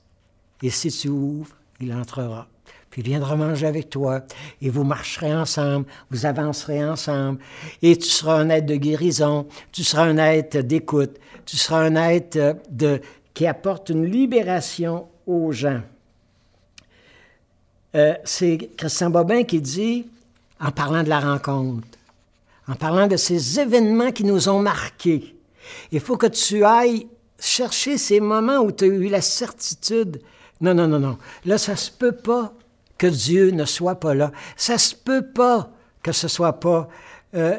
Et 0.63 0.69
si 0.69 0.89
tu 0.89 1.09
ouvres, 1.09 1.55
il 1.79 1.93
entrera. 1.93 2.47
Puis 2.89 3.01
il 3.01 3.07
viendra 3.07 3.37
manger 3.37 3.67
avec 3.67 3.89
toi, 3.89 4.21
et 4.61 4.69
vous 4.69 4.83
marcherez 4.83 5.33
ensemble, 5.33 5.85
vous 6.09 6.25
avancerez 6.25 6.83
ensemble, 6.83 7.39
et 7.81 7.95
tu 7.97 8.09
seras 8.09 8.35
un 8.35 8.49
être 8.49 8.65
de 8.65 8.75
guérison, 8.75 9.47
tu 9.71 9.83
seras 9.83 10.03
un 10.03 10.17
être 10.17 10.57
d'écoute, 10.57 11.17
tu 11.45 11.55
seras 11.55 11.79
un 11.79 11.95
être 11.95 12.57
de, 12.69 12.99
qui 13.33 13.47
apporte 13.47 13.89
une 13.89 14.05
libération 14.05 15.07
aux 15.25 15.53
gens. 15.53 15.81
Euh, 17.95 18.13
c'est 18.23 18.69
Christian 18.77 19.09
Bobin 19.09 19.43
qui 19.43 19.61
dit, 19.61 20.07
en 20.59 20.71
parlant 20.71 21.03
de 21.03 21.09
la 21.09 21.19
rencontre, 21.19 21.87
en 22.67 22.75
parlant 22.75 23.07
de 23.07 23.17
ces 23.17 23.59
événements 23.59 24.11
qui 24.11 24.23
nous 24.23 24.49
ont 24.49 24.59
marqués, 24.59 25.35
il 25.91 25.99
faut 25.99 26.17
que 26.17 26.27
tu 26.27 26.63
ailles 26.63 27.07
chercher 27.39 27.97
ces 27.97 28.19
moments 28.19 28.59
où 28.59 28.71
tu 28.71 28.85
as 28.85 28.87
eu 28.87 29.07
la 29.07 29.21
certitude. 29.21 30.21
Non, 30.61 30.73
non, 30.73 30.87
non, 30.87 30.99
non. 30.99 31.17
Là, 31.45 31.57
ça 31.57 31.75
se 31.75 31.91
peut 31.91 32.11
pas 32.11 32.53
que 32.97 33.07
Dieu 33.07 33.49
ne 33.51 33.65
soit 33.65 33.99
pas 33.99 34.13
là. 34.13 34.31
Ça 34.55 34.77
se 34.77 34.95
peut 34.95 35.25
pas 35.25 35.71
que 36.03 36.11
ce 36.11 36.27
soit 36.27 36.59
pas 36.59 36.87
euh, 37.35 37.57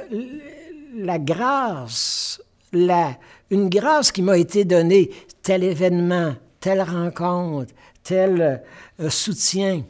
la 0.95 1.19
grâce 1.19 2.41
la, 2.73 3.17
une 3.51 3.69
grâce 3.69 4.13
qui 4.13 4.23
m'a 4.23 4.39
été 4.39 4.65
donnée, 4.65 5.11
tel 5.43 5.65
événement, 5.65 6.35
telle 6.61 6.83
rencontre, 6.83 7.73
tel 8.03 8.63
euh, 9.01 9.11
soutien. 9.11 9.83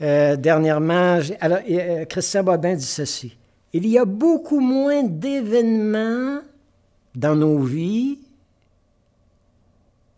Euh, 0.00 0.36
dernièrement, 0.36 1.18
euh, 1.42 2.04
Christian 2.04 2.44
Bobin 2.44 2.74
dit 2.74 2.84
ceci. 2.84 3.36
Il 3.72 3.86
y 3.86 3.98
a 3.98 4.04
beaucoup 4.04 4.60
moins 4.60 5.02
d'événements 5.02 6.40
dans 7.14 7.34
nos 7.34 7.58
vies 7.58 8.20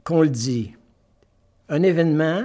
qu'on 0.04 0.22
le 0.22 0.28
dit. 0.28 0.74
Un 1.68 1.82
événement, 1.82 2.44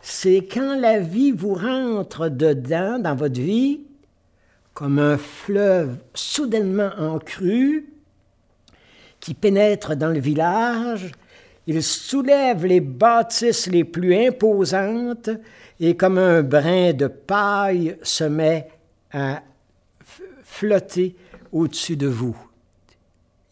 c'est 0.00 0.46
quand 0.50 0.78
la 0.80 1.00
vie 1.00 1.32
vous 1.32 1.54
rentre 1.54 2.28
dedans, 2.28 2.98
dans 2.98 3.14
votre 3.14 3.40
vie, 3.40 3.80
comme 4.72 4.98
un 4.98 5.18
fleuve 5.18 5.96
soudainement 6.14 6.90
en 6.98 7.18
crue, 7.18 7.92
qui 9.20 9.34
pénètre 9.34 9.96
dans 9.96 10.10
le 10.10 10.20
village, 10.20 11.12
il 11.66 11.82
soulève 11.82 12.64
les 12.64 12.80
bâtisses 12.80 13.66
les 13.66 13.84
plus 13.84 14.14
imposantes 14.14 15.30
et 15.80 15.96
comme 15.96 16.18
un 16.18 16.42
brin 16.42 16.92
de 16.92 17.08
paille 17.08 17.98
se 18.02 18.24
met 18.24 18.68
à 19.12 19.42
flotter 20.44 21.16
au-dessus 21.52 21.96
de 21.96 22.06
vous. 22.06 22.36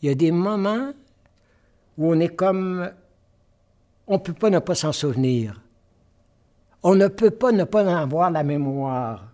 Il 0.01 0.09
y 0.09 0.13
a 0.13 0.15
des 0.15 0.31
moments 0.31 0.93
où 1.99 2.13
on 2.13 2.21
est 2.21 2.35
comme... 2.35 2.91
On 4.07 4.15
ne 4.15 4.19
peut 4.19 4.35
pas 4.35 4.51
ne 4.51 4.59
pas 4.59 4.75
s'en 4.75 4.93
souvenir. 4.93 5.61
On 6.83 6.95
ne 6.95 7.09
peut 7.09 7.31
pas 7.31 7.53
ne 7.53 7.65
pas 7.65 7.83
en 7.85 7.97
avoir 7.97 8.31
la 8.31 8.43
mémoire. 8.43 9.33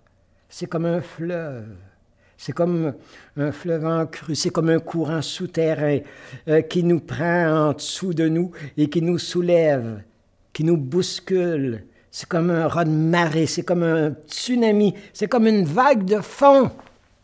C'est 0.48 0.66
comme 0.66 0.86
un 0.86 1.00
fleuve. 1.00 1.76
C'est 2.42 2.52
comme 2.52 2.94
un 3.36 3.52
fleuve 3.52 3.84
en 3.84 4.06
crue, 4.06 4.34
c'est 4.34 4.48
comme 4.48 4.70
un 4.70 4.78
courant 4.78 5.20
souterrain 5.20 5.98
euh, 6.48 6.62
qui 6.62 6.82
nous 6.82 7.00
prend 7.00 7.68
en 7.68 7.72
dessous 7.74 8.14
de 8.14 8.30
nous 8.30 8.50
et 8.78 8.88
qui 8.88 9.02
nous 9.02 9.18
soulève, 9.18 10.02
qui 10.50 10.64
nous 10.64 10.78
bouscule. 10.78 11.84
C'est 12.10 12.26
comme 12.26 12.48
un 12.48 12.66
raz 12.66 12.86
de 12.86 12.90
marée, 12.92 13.44
c'est 13.44 13.62
comme 13.62 13.82
un 13.82 14.14
tsunami, 14.26 14.94
c'est 15.12 15.28
comme 15.28 15.48
une 15.48 15.66
vague 15.66 16.06
de 16.06 16.22
fond 16.22 16.70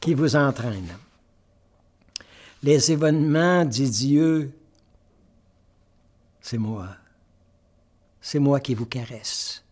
qui 0.00 0.12
vous 0.12 0.36
entraîne. 0.36 0.92
Les 2.62 2.92
événements, 2.92 3.64
dit 3.64 3.88
Dieu, 3.88 4.52
c'est 6.42 6.58
moi. 6.58 6.90
C'est 8.20 8.38
moi 8.38 8.60
qui 8.60 8.74
vous 8.74 8.84
caresse, 8.84 9.64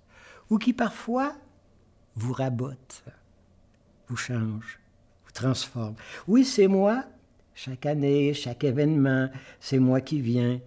ou 0.48 0.56
qui 0.56 0.72
parfois 0.72 1.34
vous 2.16 2.32
rabote, 2.32 3.04
vous 4.08 4.16
change 4.16 4.80
transforme. 5.34 5.94
Oui, 6.26 6.44
c'est 6.44 6.68
moi, 6.68 7.04
chaque 7.54 7.86
année, 7.86 8.32
chaque 8.32 8.64
événement, 8.64 9.28
c'est 9.60 9.78
moi 9.78 10.00
qui 10.00 10.20
viens, 10.20 10.60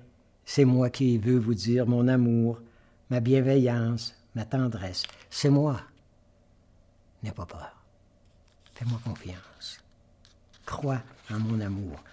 c'est 0.46 0.66
moi 0.66 0.90
qui 0.90 1.18
veux 1.18 1.40
vous 1.40 1.56
dire 1.56 1.88
mon 1.88 2.08
amour, 2.08 2.62
ma 3.10 3.20
bienveillance, 3.20 4.16
ma 4.36 4.46
tendresse. 4.46 5.04
C'est 5.30 5.50
moi. 5.50 5.82
N'aie 7.24 7.32
pas 7.32 7.46
peur. 7.46 7.74
Fais-moi 8.76 9.00
confiance. 9.04 9.84
Crois 10.66 11.02
en 11.32 11.40
mon 11.40 11.60
amour. 11.60 12.04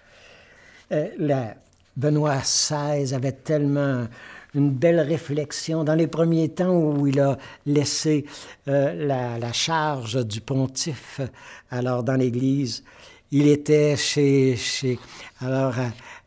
Euh, 0.91 1.09
la, 1.19 1.55
Benoît 1.95 2.39
XVI 2.39 3.13
avait 3.13 3.31
tellement 3.31 4.07
une 4.55 4.71
belle 4.71 5.01
réflexion 5.01 5.83
dans 5.83 5.95
les 5.95 6.07
premiers 6.07 6.49
temps 6.49 6.75
où 6.75 7.07
il 7.07 7.19
a 7.19 7.37
laissé 7.65 8.25
euh, 8.67 9.05
la, 9.05 9.53
charge 9.53 10.25
du 10.25 10.41
pontife 10.41 11.21
alors 11.69 12.03
dans 12.03 12.15
l'Église. 12.15 12.83
Il 13.31 13.47
était 13.47 13.95
chez, 13.97 14.55
chez 14.55 14.97
alors 15.41 15.75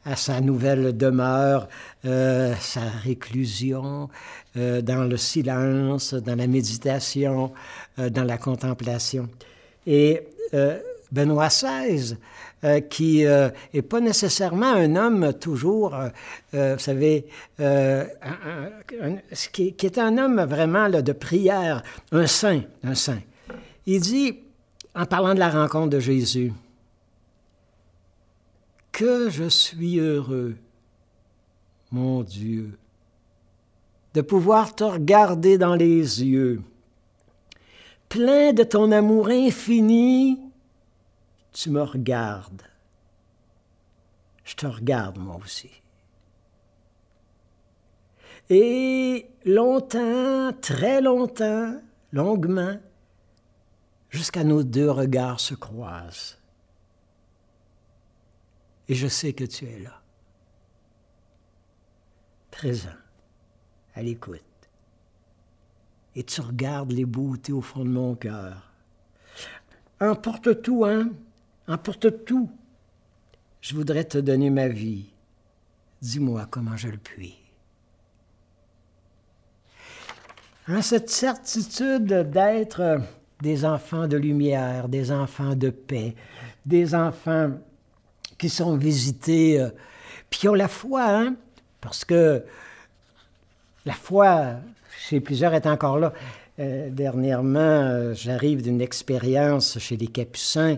à, 0.05 0.17
sa 0.17 0.41
nouvelle 0.41 0.97
demeure, 0.97 1.69
euh, 2.05 2.55
sa 2.61 2.81
réclusion, 2.81 4.09
euh, 4.57 4.83
dans 4.83 5.05
le 5.05 5.17
silence, 5.17 6.14
dans 6.14 6.37
la 6.37 6.47
méditation, 6.47 7.53
dans 7.97 8.25
la 8.25 8.38
contemplation. 8.38 9.29
Et 9.87 10.23
Benoît 11.11 11.49
XVI 11.49 12.16
euh, 12.64 12.81
qui 12.81 13.18
n'est 13.18 13.27
euh, 13.27 13.83
pas 13.88 14.01
nécessairement 14.01 14.73
un 14.73 14.97
homme 14.97 15.33
toujours, 15.33 15.94
euh, 16.55 16.75
vous 16.75 16.81
savez, 16.81 17.27
qui, 19.53 19.75
qui, 19.75 19.87
est 19.87 19.99
un 19.99 20.18
homme 20.18 20.42
vraiment 20.42 20.88
de 20.90 21.12
prière, 21.12 21.85
un 22.11 22.27
saint, 22.27 22.62
un 22.83 22.94
saint. 22.97 23.21
Il 23.87 24.01
dit, 24.01 24.40
en 24.94 25.07
parlant 25.07 25.35
de 25.35 25.38
la 25.38 25.51
rencontre 25.51 25.90
de 25.90 26.01
Jésus, 26.01 26.53
que 28.90 29.31
je 29.31 29.49
suis 29.49 30.01
heureux, 30.01 30.57
mon 31.92 32.23
Dieu, 32.23 32.77
de 34.14 34.21
pouvoir 34.21 34.75
te 34.75 34.83
regarder 34.83 35.59
dans 35.59 35.77
les 35.77 36.25
yeux, 36.25 36.61
plein 38.09 38.53
de 38.53 38.64
ton 38.64 38.90
amour 38.90 39.29
infini 39.29 40.40
tu 41.53 41.71
me 41.71 41.83
regardes. 41.83 42.63
Je 44.45 44.55
te 44.55 44.67
regarde 44.67 45.19
moi 45.19 45.37
aussi. 45.37 45.71
Et 48.51 49.29
longtemps, 49.45 50.53
très 50.61 51.03
longtemps, 51.03 51.81
longuement, 52.13 52.79
jusqu'à 54.09 54.45
nos 54.45 54.63
deux 54.63 54.91
regards 54.91 55.41
se 55.41 55.55
croisent. 55.55 56.39
Et 58.89 58.95
je 58.95 59.07
sais 59.07 59.35
que 59.35 59.45
tu 59.45 59.67
es 59.67 59.79
là, 59.81 60.01
présent, 62.51 62.89
à 63.95 64.03
l'écoute. 64.03 64.43
Et 66.15 66.23
tu 66.25 66.41
regardes 66.41 66.93
les 66.93 67.05
beautés 67.05 67.53
au 67.53 67.61
fond 67.61 67.85
de 67.85 67.91
mon 67.91 68.15
cœur. 68.15 68.73
Emporte 70.01 70.63
tout, 70.63 70.87
hein? 70.87 71.11
Emporte 71.69 72.25
tout. 72.25 72.51
Je 73.61 73.75
voudrais 73.75 74.05
te 74.05 74.19
donner 74.19 74.51
ma 74.51 74.69
vie. 74.69 75.07
Dis-moi 76.01 76.47
comment 76.51 76.77
je 76.77 76.89
le 76.89 76.99
puis. 76.99 77.37
En 80.69 80.83
cette 80.83 81.11
certitude 81.11 82.31
d'être 82.31 83.01
des 83.41 83.65
enfants 83.65 84.07
de 84.07 84.17
lumière, 84.17 84.89
des 84.89 85.13
enfants 85.13 85.55
de 85.55 85.71
paix, 85.71 86.15
des 86.67 86.95
enfants 86.95 87.53
qui 88.37 88.49
sont 88.49 88.77
visités, 88.77 89.61
euh, 89.61 89.71
puis 90.29 90.41
qui 90.41 90.49
ont 90.49 90.55
la 90.55 90.69
foi, 90.69 91.05
hein? 91.05 91.37
parce 91.81 92.05
que 92.05 92.45
la 93.87 93.95
foi, 93.95 94.57
chez 94.99 95.21
plusieurs, 95.21 95.55
est 95.55 95.67
encore 95.67 95.99
là. 95.99 96.13
Euh, 96.59 96.91
dernièrement, 96.91 97.59
euh, 97.59 98.15
j'arrive 98.15 98.63
d'une 98.63 98.81
expérience 98.81 99.79
chez 99.79 99.97
les 99.97 100.09
Capucins 100.09 100.77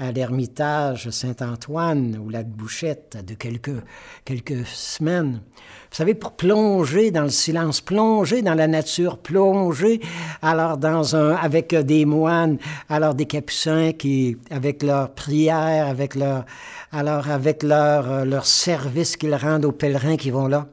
à 0.00 0.12
l'ermitage 0.12 1.10
Saint-Antoine 1.10 2.16
ou 2.16 2.30
lac 2.30 2.48
Bouchette 2.48 3.22
de 3.22 3.34
quelques, 3.34 3.82
quelques 4.24 4.66
semaines. 4.66 5.42
Vous 5.90 5.96
savez, 5.96 6.14
pour 6.14 6.32
plonger 6.32 7.10
dans 7.10 7.24
le 7.24 7.28
silence, 7.28 7.82
plonger 7.82 8.40
dans 8.40 8.54
la 8.54 8.66
nature, 8.66 9.18
plonger 9.18 10.00
alors 10.40 10.78
dans 10.78 11.16
un, 11.16 11.34
avec 11.34 11.74
des 11.74 12.06
moines, 12.06 12.56
alors 12.88 13.14
des 13.14 13.26
capucins 13.26 13.92
qui, 13.92 14.38
avec 14.50 14.82
leur 14.82 15.12
prière, 15.12 15.86
avec 15.86 16.14
leur, 16.14 16.46
alors 16.92 17.28
avec 17.28 17.62
leur, 17.62 18.24
leur 18.24 18.46
service 18.46 19.18
qu'ils 19.18 19.34
rendent 19.34 19.66
aux 19.66 19.72
pèlerins 19.72 20.16
qui 20.16 20.30
vont 20.30 20.46
là. 20.46 20.68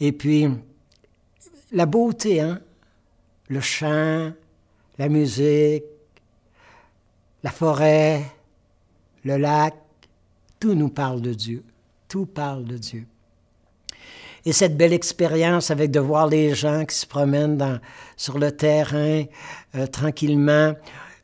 Et 0.00 0.10
puis, 0.10 0.48
la 1.70 1.86
beauté, 1.86 2.40
hein? 2.40 2.58
Le 3.48 3.60
chant, 3.60 4.32
la 4.98 5.08
musique, 5.08 5.84
la 7.44 7.50
forêt, 7.50 8.22
le 9.24 9.36
lac, 9.36 9.74
tout 10.60 10.74
nous 10.74 10.88
parle 10.88 11.20
de 11.20 11.34
Dieu. 11.34 11.64
Tout 12.08 12.26
parle 12.26 12.64
de 12.64 12.76
Dieu. 12.76 13.06
Et 14.46 14.52
cette 14.52 14.76
belle 14.76 14.92
expérience 14.92 15.70
avec 15.70 15.90
de 15.90 16.00
voir 16.00 16.26
les 16.26 16.54
gens 16.54 16.84
qui 16.84 16.94
se 16.94 17.06
promènent 17.06 17.80
sur 18.16 18.38
le 18.38 18.52
terrain 18.52 19.24
euh, 19.74 19.86
tranquillement, 19.86 20.74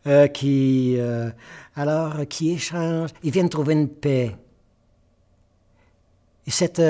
euh, 0.06 0.26
qui, 0.26 0.96
euh, 0.98 1.30
alors, 1.76 2.26
qui 2.28 2.52
échangent, 2.52 3.10
ils 3.22 3.30
viennent 3.30 3.50
trouver 3.50 3.74
une 3.74 3.88
paix. 3.88 4.34
Et 6.46 6.50
cette 6.50 6.82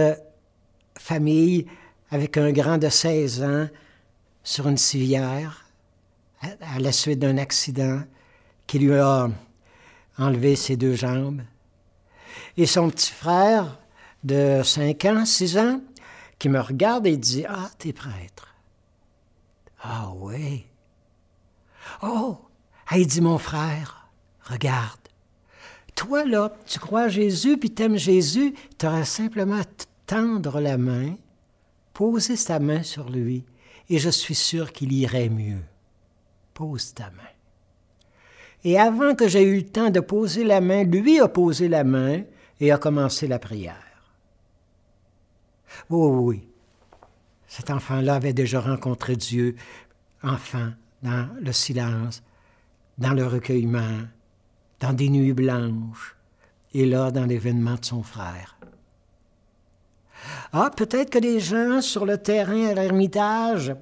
famille, 0.96 1.66
avec 2.12 2.36
un 2.36 2.52
grand 2.52 2.78
de 2.78 2.88
16 2.88 3.42
ans, 3.42 3.68
sur 4.44 4.68
une 4.68 4.78
civière, 4.78 5.66
à 6.40 6.78
la 6.78 6.92
suite 6.92 7.18
d'un 7.18 7.36
accident 7.36 8.00
qui 8.66 8.78
lui 8.78 8.94
a 8.94 9.28
enlever 10.20 10.56
ses 10.56 10.76
deux 10.76 10.94
jambes. 10.94 11.42
Et 12.56 12.66
son 12.66 12.90
petit 12.90 13.12
frère 13.12 13.78
de 14.22 14.62
5 14.62 15.04
ans, 15.06 15.24
6 15.24 15.58
ans, 15.58 15.80
qui 16.38 16.48
me 16.48 16.60
regarde 16.60 17.06
et 17.06 17.16
dit 17.16 17.44
Ah, 17.48 17.70
t'es 17.78 17.92
prêtre. 17.92 18.54
Ah 19.82 20.10
oui. 20.16 20.66
Oh, 22.02 22.38
il 22.96 23.06
dit 23.06 23.20
mon 23.20 23.38
frère, 23.38 24.08
regarde, 24.42 25.00
toi, 25.94 26.24
là, 26.24 26.52
tu 26.66 26.78
crois 26.78 27.08
Jésus, 27.08 27.58
puis 27.58 27.70
t'aimes 27.70 27.96
Jésus, 27.96 28.54
tu 28.78 28.86
auras 28.86 29.04
simplement 29.04 29.60
à 29.60 29.64
tendre 30.06 30.60
la 30.60 30.78
main, 30.78 31.16
poser 31.92 32.36
ta 32.36 32.58
main 32.58 32.82
sur 32.82 33.10
lui, 33.10 33.44
et 33.88 33.98
je 33.98 34.10
suis 34.10 34.34
sûr 34.34 34.72
qu'il 34.72 34.92
irait 34.92 35.28
mieux. 35.28 35.62
Pose 36.54 36.94
ta 36.94 37.10
main. 37.10 37.39
Et 38.64 38.78
avant 38.78 39.14
que 39.14 39.28
j'aie 39.28 39.44
eu 39.44 39.56
le 39.56 39.66
temps 39.66 39.90
de 39.90 40.00
poser 40.00 40.44
la 40.44 40.60
main, 40.60 40.84
lui 40.84 41.20
a 41.20 41.28
posé 41.28 41.68
la 41.68 41.84
main 41.84 42.22
et 42.60 42.70
a 42.70 42.78
commencé 42.78 43.26
la 43.26 43.38
prière. 43.38 43.74
Oui, 45.88 46.08
oui, 46.08 46.22
oui. 46.22 46.48
Cet 47.46 47.70
enfant-là 47.70 48.16
avait 48.16 48.32
déjà 48.32 48.60
rencontré 48.60 49.16
Dieu, 49.16 49.56
enfant, 50.22 50.70
dans 51.02 51.28
le 51.40 51.52
silence, 51.52 52.22
dans 52.98 53.14
le 53.14 53.26
recueillement, 53.26 54.02
dans 54.80 54.92
des 54.92 55.08
nuits 55.08 55.32
blanches, 55.32 56.16
et 56.74 56.86
là, 56.86 57.10
dans 57.10 57.24
l'événement 57.24 57.74
de 57.74 57.84
son 57.84 58.02
frère. 58.02 58.56
Ah, 60.52 60.70
peut-être 60.76 61.10
que 61.10 61.18
des 61.18 61.40
gens 61.40 61.80
sur 61.80 62.04
le 62.04 62.18
terrain 62.18 62.66
à 62.66 62.74
l'Ermitage 62.74 63.74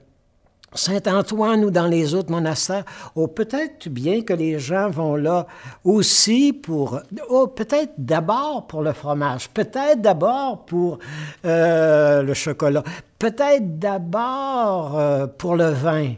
Saint-Antoine 0.74 1.64
ou 1.64 1.70
dans 1.70 1.86
les 1.86 2.14
autres 2.14 2.30
monastères, 2.30 2.84
ou 3.14 3.26
peut-être 3.26 3.88
bien 3.88 4.22
que 4.22 4.34
les 4.34 4.58
gens 4.58 4.90
vont 4.90 5.16
là 5.16 5.46
aussi 5.82 6.52
pour, 6.52 7.00
oh, 7.30 7.46
peut-être 7.46 7.94
d'abord 7.96 8.66
pour 8.66 8.82
le 8.82 8.92
fromage, 8.92 9.48
peut-être 9.48 10.02
d'abord 10.02 10.66
pour 10.66 10.98
euh, 11.44 12.22
le 12.22 12.34
chocolat, 12.34 12.82
peut-être 13.18 13.78
d'abord 13.78 14.98
euh, 14.98 15.26
pour 15.26 15.56
le 15.56 15.70
vin, 15.70 16.14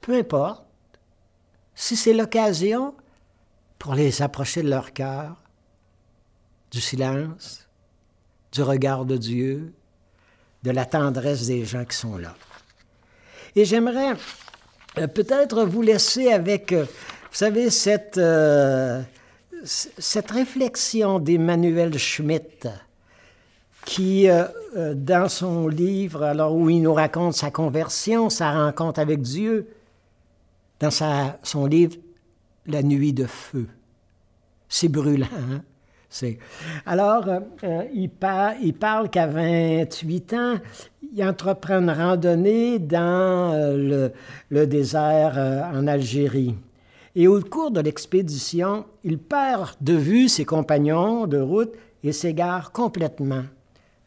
peu 0.00 0.14
importe. 0.14 0.64
Si 1.74 1.96
c'est 1.96 2.14
l'occasion 2.14 2.94
pour 3.78 3.94
les 3.94 4.22
approcher 4.22 4.62
de 4.62 4.70
leur 4.70 4.94
cœur, 4.94 5.36
du 6.70 6.80
silence, 6.80 7.68
du 8.52 8.62
regard 8.62 9.04
de 9.04 9.18
Dieu, 9.18 9.74
de 10.62 10.70
la 10.70 10.86
tendresse 10.86 11.46
des 11.46 11.64
gens 11.64 11.84
qui 11.84 11.96
sont 11.96 12.16
là. 12.16 12.34
Et 13.58 13.64
j'aimerais 13.64 14.12
euh, 14.98 15.06
peut-être 15.06 15.64
vous 15.64 15.80
laisser 15.80 16.30
avec, 16.30 16.72
euh, 16.72 16.84
vous 16.84 17.32
savez, 17.32 17.70
cette, 17.70 18.18
euh, 18.18 19.00
cette 19.64 20.30
réflexion 20.30 21.18
d'Emmanuel 21.18 21.98
Schmitt, 21.98 22.68
qui, 23.86 24.26
dans 24.74 25.28
son 25.28 25.68
livre, 25.68 26.24
alors 26.24 26.54
où 26.56 26.68
il 26.68 26.82
nous 26.82 26.92
raconte 26.92 27.34
sa 27.34 27.52
conversion, 27.52 28.30
sa 28.30 28.50
rencontre 28.50 28.98
avec 28.98 29.22
Dieu, 29.22 29.68
dans 30.80 30.90
sa, 30.90 31.38
son 31.44 31.66
livre 31.66 31.94
La 32.66 32.82
nuit 32.82 33.12
de 33.12 33.26
feu. 33.26 33.68
C'est 34.68 34.88
brûlant, 34.88 35.28
hein? 35.32 35.62
Alors, 36.84 37.28
il, 37.94 38.10
il, 38.62 38.74
parle 38.74 39.10
qu'à 39.10 39.26
28 39.28 40.32
ans, 40.34 40.54
il 41.16 41.24
entreprend 41.24 41.78
une 41.80 41.90
randonnée 41.90 42.78
dans 42.78 43.52
euh, 43.54 44.10
le, 44.50 44.66
désert 44.66 45.32
euh, 45.36 45.62
en 45.62 45.86
Algérie. 45.86 46.54
Et 47.14 47.26
au 47.26 47.40
cours 47.40 47.70
de 47.70 47.80
l'expédition, 47.80 48.84
il 49.02 49.16
perd 49.16 49.70
de 49.80 49.94
vue 49.94 50.28
ses 50.28 50.44
compagnons 50.44 51.26
de 51.26 51.38
route 51.38 51.72
et 52.04 52.12
s'égare 52.12 52.70
complètement 52.70 53.44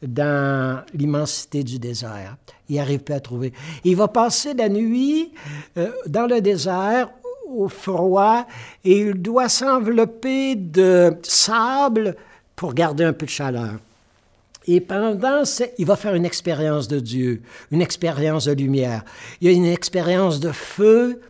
dans 0.04 0.84
l'immensité 0.94 1.64
du 1.64 1.80
désert. 1.80 2.38
Il 2.70 2.76
n'arrive 2.76 3.00
pas 3.00 3.16
à 3.16 3.20
trouver. 3.20 3.54
Il 3.84 3.96
va 3.96 4.08
passer 4.08 4.54
la 4.54 4.70
nuit 4.70 5.34
euh, 5.78 5.90
dans 6.06 6.28
le 6.28 6.42
désert 6.42 7.10
au 7.50 7.68
froid 7.68 8.46
et 8.86 9.00
il 9.00 9.14
doit 9.16 9.50
s'envelopper 9.50 10.56
de 10.56 11.18
sable 11.24 12.16
pour 12.56 12.76
garder 12.76 13.04
un 13.04 13.14
peu 13.14 13.26
de 13.26 13.32
chaleur. 13.32 13.80
Et 14.72 14.82
pendant, 14.82 15.42
il 15.80 15.86
va 15.88 15.96
faire 15.96 16.14
une 16.14 16.26
expérience 16.26 16.88
de 16.88 17.00
Dieu, 17.00 17.42
une 17.72 17.82
expérience 17.82 18.46
de 18.46 18.52
lumière. 18.52 19.04
Il 19.42 19.48
y 19.48 19.50
a 19.52 19.58
une 19.58 19.66
expérience 19.66 20.40
de 20.40 20.52
feu, 20.52 21.22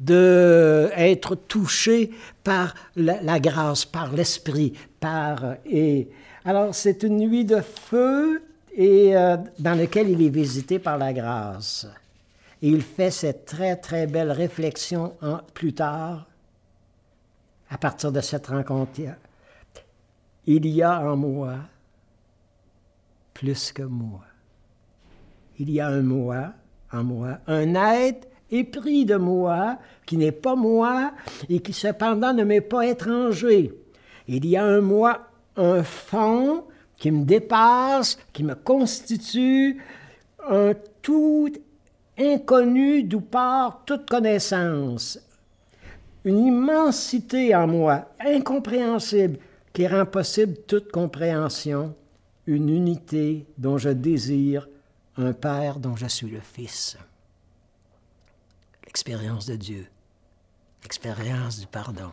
de 0.00 0.88
être 0.96 1.34
touché 1.34 2.10
par 2.42 2.74
la, 2.96 3.38
grâce, 3.38 3.84
par 3.84 4.14
l'esprit, 4.14 4.72
par 4.98 5.56
et 5.66 6.08
alors 6.46 6.74
c'est 6.74 7.02
une 7.02 7.18
nuit 7.18 7.44
de 7.44 7.60
feu 7.60 8.42
et 8.74 9.14
euh, 9.14 9.36
dans 9.58 9.74
laquelle 9.74 10.08
il 10.08 10.22
est 10.22 10.30
visité 10.30 10.78
par 10.78 10.96
la 10.96 11.12
grâce. 11.12 11.86
Et 12.62 12.68
il 12.68 12.80
fait 12.80 13.10
cette 13.10 13.44
très 13.44 13.76
très 13.76 14.06
belle 14.06 14.32
réflexion 14.32 15.12
plus 15.52 15.74
tard, 15.74 16.26
à 17.68 17.76
partir 17.76 18.10
de 18.10 18.22
cette 18.22 18.46
rencontre. 18.46 19.02
Il 20.46 20.66
y 20.66 20.82
a 20.82 20.98
en 21.02 21.14
moi 21.14 21.56
plus 23.36 23.70
que 23.70 23.82
moi. 23.82 24.24
Il 25.58 25.70
y 25.70 25.80
a 25.80 25.88
un 25.88 26.00
moi 26.00 26.54
en 26.90 27.04
moi, 27.04 27.38
un 27.46 27.74
être 27.74 28.26
épris 28.50 29.04
de 29.04 29.16
moi, 29.16 29.78
qui 30.06 30.16
n'est 30.16 30.32
pas 30.32 30.54
moi 30.54 31.12
et 31.50 31.60
qui 31.60 31.74
cependant 31.74 32.32
ne 32.32 32.44
m'est 32.44 32.62
pas 32.62 32.86
étranger. 32.86 33.74
Il 34.26 34.46
y 34.46 34.56
a 34.56 34.64
un 34.64 34.80
moi, 34.80 35.28
un 35.56 35.82
fond 35.82 36.64
qui 36.96 37.10
me 37.10 37.24
dépasse, 37.24 38.18
qui 38.32 38.42
me 38.42 38.54
constitue, 38.54 39.82
un 40.48 40.72
tout 41.02 41.52
inconnu 42.18 43.02
d'où 43.02 43.20
part 43.20 43.82
toute 43.84 44.08
connaissance. 44.08 45.18
Une 46.24 46.38
immensité 46.38 47.54
en 47.54 47.66
moi, 47.66 48.08
incompréhensible, 48.18 49.38
qui 49.74 49.86
rend 49.86 50.06
possible 50.06 50.56
toute 50.66 50.90
compréhension 50.90 51.94
une 52.46 52.68
unité 52.68 53.46
dont 53.58 53.78
je 53.78 53.90
désire 53.90 54.68
un 55.16 55.32
Père 55.32 55.78
dont 55.80 55.96
je 55.96 56.06
suis 56.06 56.30
le 56.30 56.40
Fils. 56.40 56.96
L'expérience 58.84 59.46
de 59.46 59.56
Dieu, 59.56 59.86
l'expérience 60.82 61.58
du 61.58 61.66
pardon, 61.66 62.12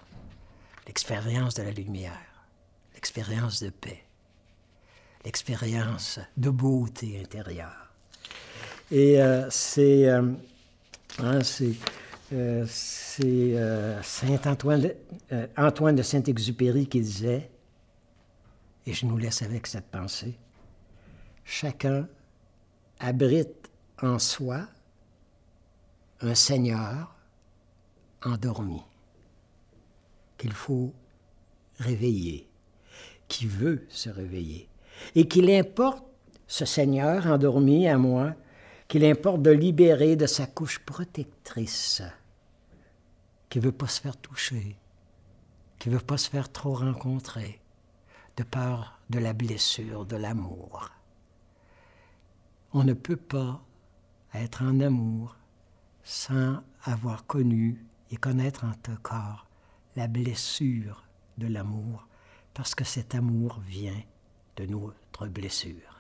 l'expérience 0.88 1.54
de 1.56 1.64
la 1.64 1.72
lumière, 1.72 2.20
l'expérience 2.94 3.62
de 3.62 3.70
paix, 3.70 4.04
l'expérience 5.24 6.20
de 6.38 6.50
beauté 6.50 7.20
intérieure. 7.22 7.92
Et 8.92 9.22
euh, 9.22 9.50
c'est 9.50 10.08
euh, 10.08 10.32
hein, 11.20 11.40
euh, 12.34 12.66
Saint 14.02 14.40
Antoine, 14.46 14.90
Antoine 15.58 15.96
de 15.96 16.04
Saint-Exupéry 16.04 16.88
qui 16.88 17.02
disait 17.02 17.50
et 18.86 18.94
je 18.94 19.06
nous 19.06 19.18
laisse 19.18 19.42
avec 19.42 19.68
cette 19.68 19.90
pensée. 19.90 20.38
Chacun 21.44 22.08
abrite 23.00 23.70
en 24.02 24.20
soi 24.20 24.68
un 26.22 26.36
Seigneur 26.36 27.16
endormi 28.24 28.82
qu'il 30.38 30.54
faut 30.54 30.94
réveiller, 31.80 32.48
qui 33.28 33.46
veut 33.46 33.86
se 33.90 34.10
réveiller, 34.10 34.70
et 35.16 35.28
qu'il 35.28 35.50
importe, 35.50 36.04
ce 36.48 36.66
Seigneur 36.66 37.28
endormi 37.28 37.88
à 37.88 37.98
moi, 37.98 38.36
qu'il 38.88 39.06
importe 39.06 39.42
de 39.42 39.52
libérer 39.52 40.16
de 40.16 40.28
sa 40.28 40.46
couche 40.46 40.80
protectrice, 40.80 42.04
qui 43.50 43.60
ne 43.60 43.64
veut 43.64 43.72
pas 43.72 43.88
se 43.88 44.02
faire 44.02 44.18
toucher, 44.18 44.76
qui 45.80 45.90
ne 45.90 45.96
veut 45.96 46.04
pas 46.04 46.18
se 46.18 46.30
faire 46.30 46.52
trop 46.52 46.74
rencontrer, 46.74 47.60
de 48.38 48.44
peur 48.44 49.00
de 49.10 49.20
la 49.20 49.34
blessure, 49.34 50.06
de 50.06 50.16
l'amour. 50.16 50.90
On 52.74 52.84
ne 52.84 52.94
peut 52.94 53.18
pas 53.18 53.64
être 54.34 54.64
en 54.64 54.80
amour 54.80 55.36
sans 56.04 56.64
avoir 56.84 57.26
connu 57.26 57.86
et 58.12 58.18
connaître 58.18 58.66
en 58.66 58.74
ton 58.74 58.96
corps 59.02 59.48
la 59.96 60.08
blessure 60.08 61.04
de 61.38 61.48
l'amour, 61.48 62.08
parce 62.54 62.76
que 62.76 62.84
cet 62.84 63.16
amour 63.16 63.60
vient 63.68 64.02
de 64.56 64.66
notre 64.66 65.28
blessure. 65.28 66.00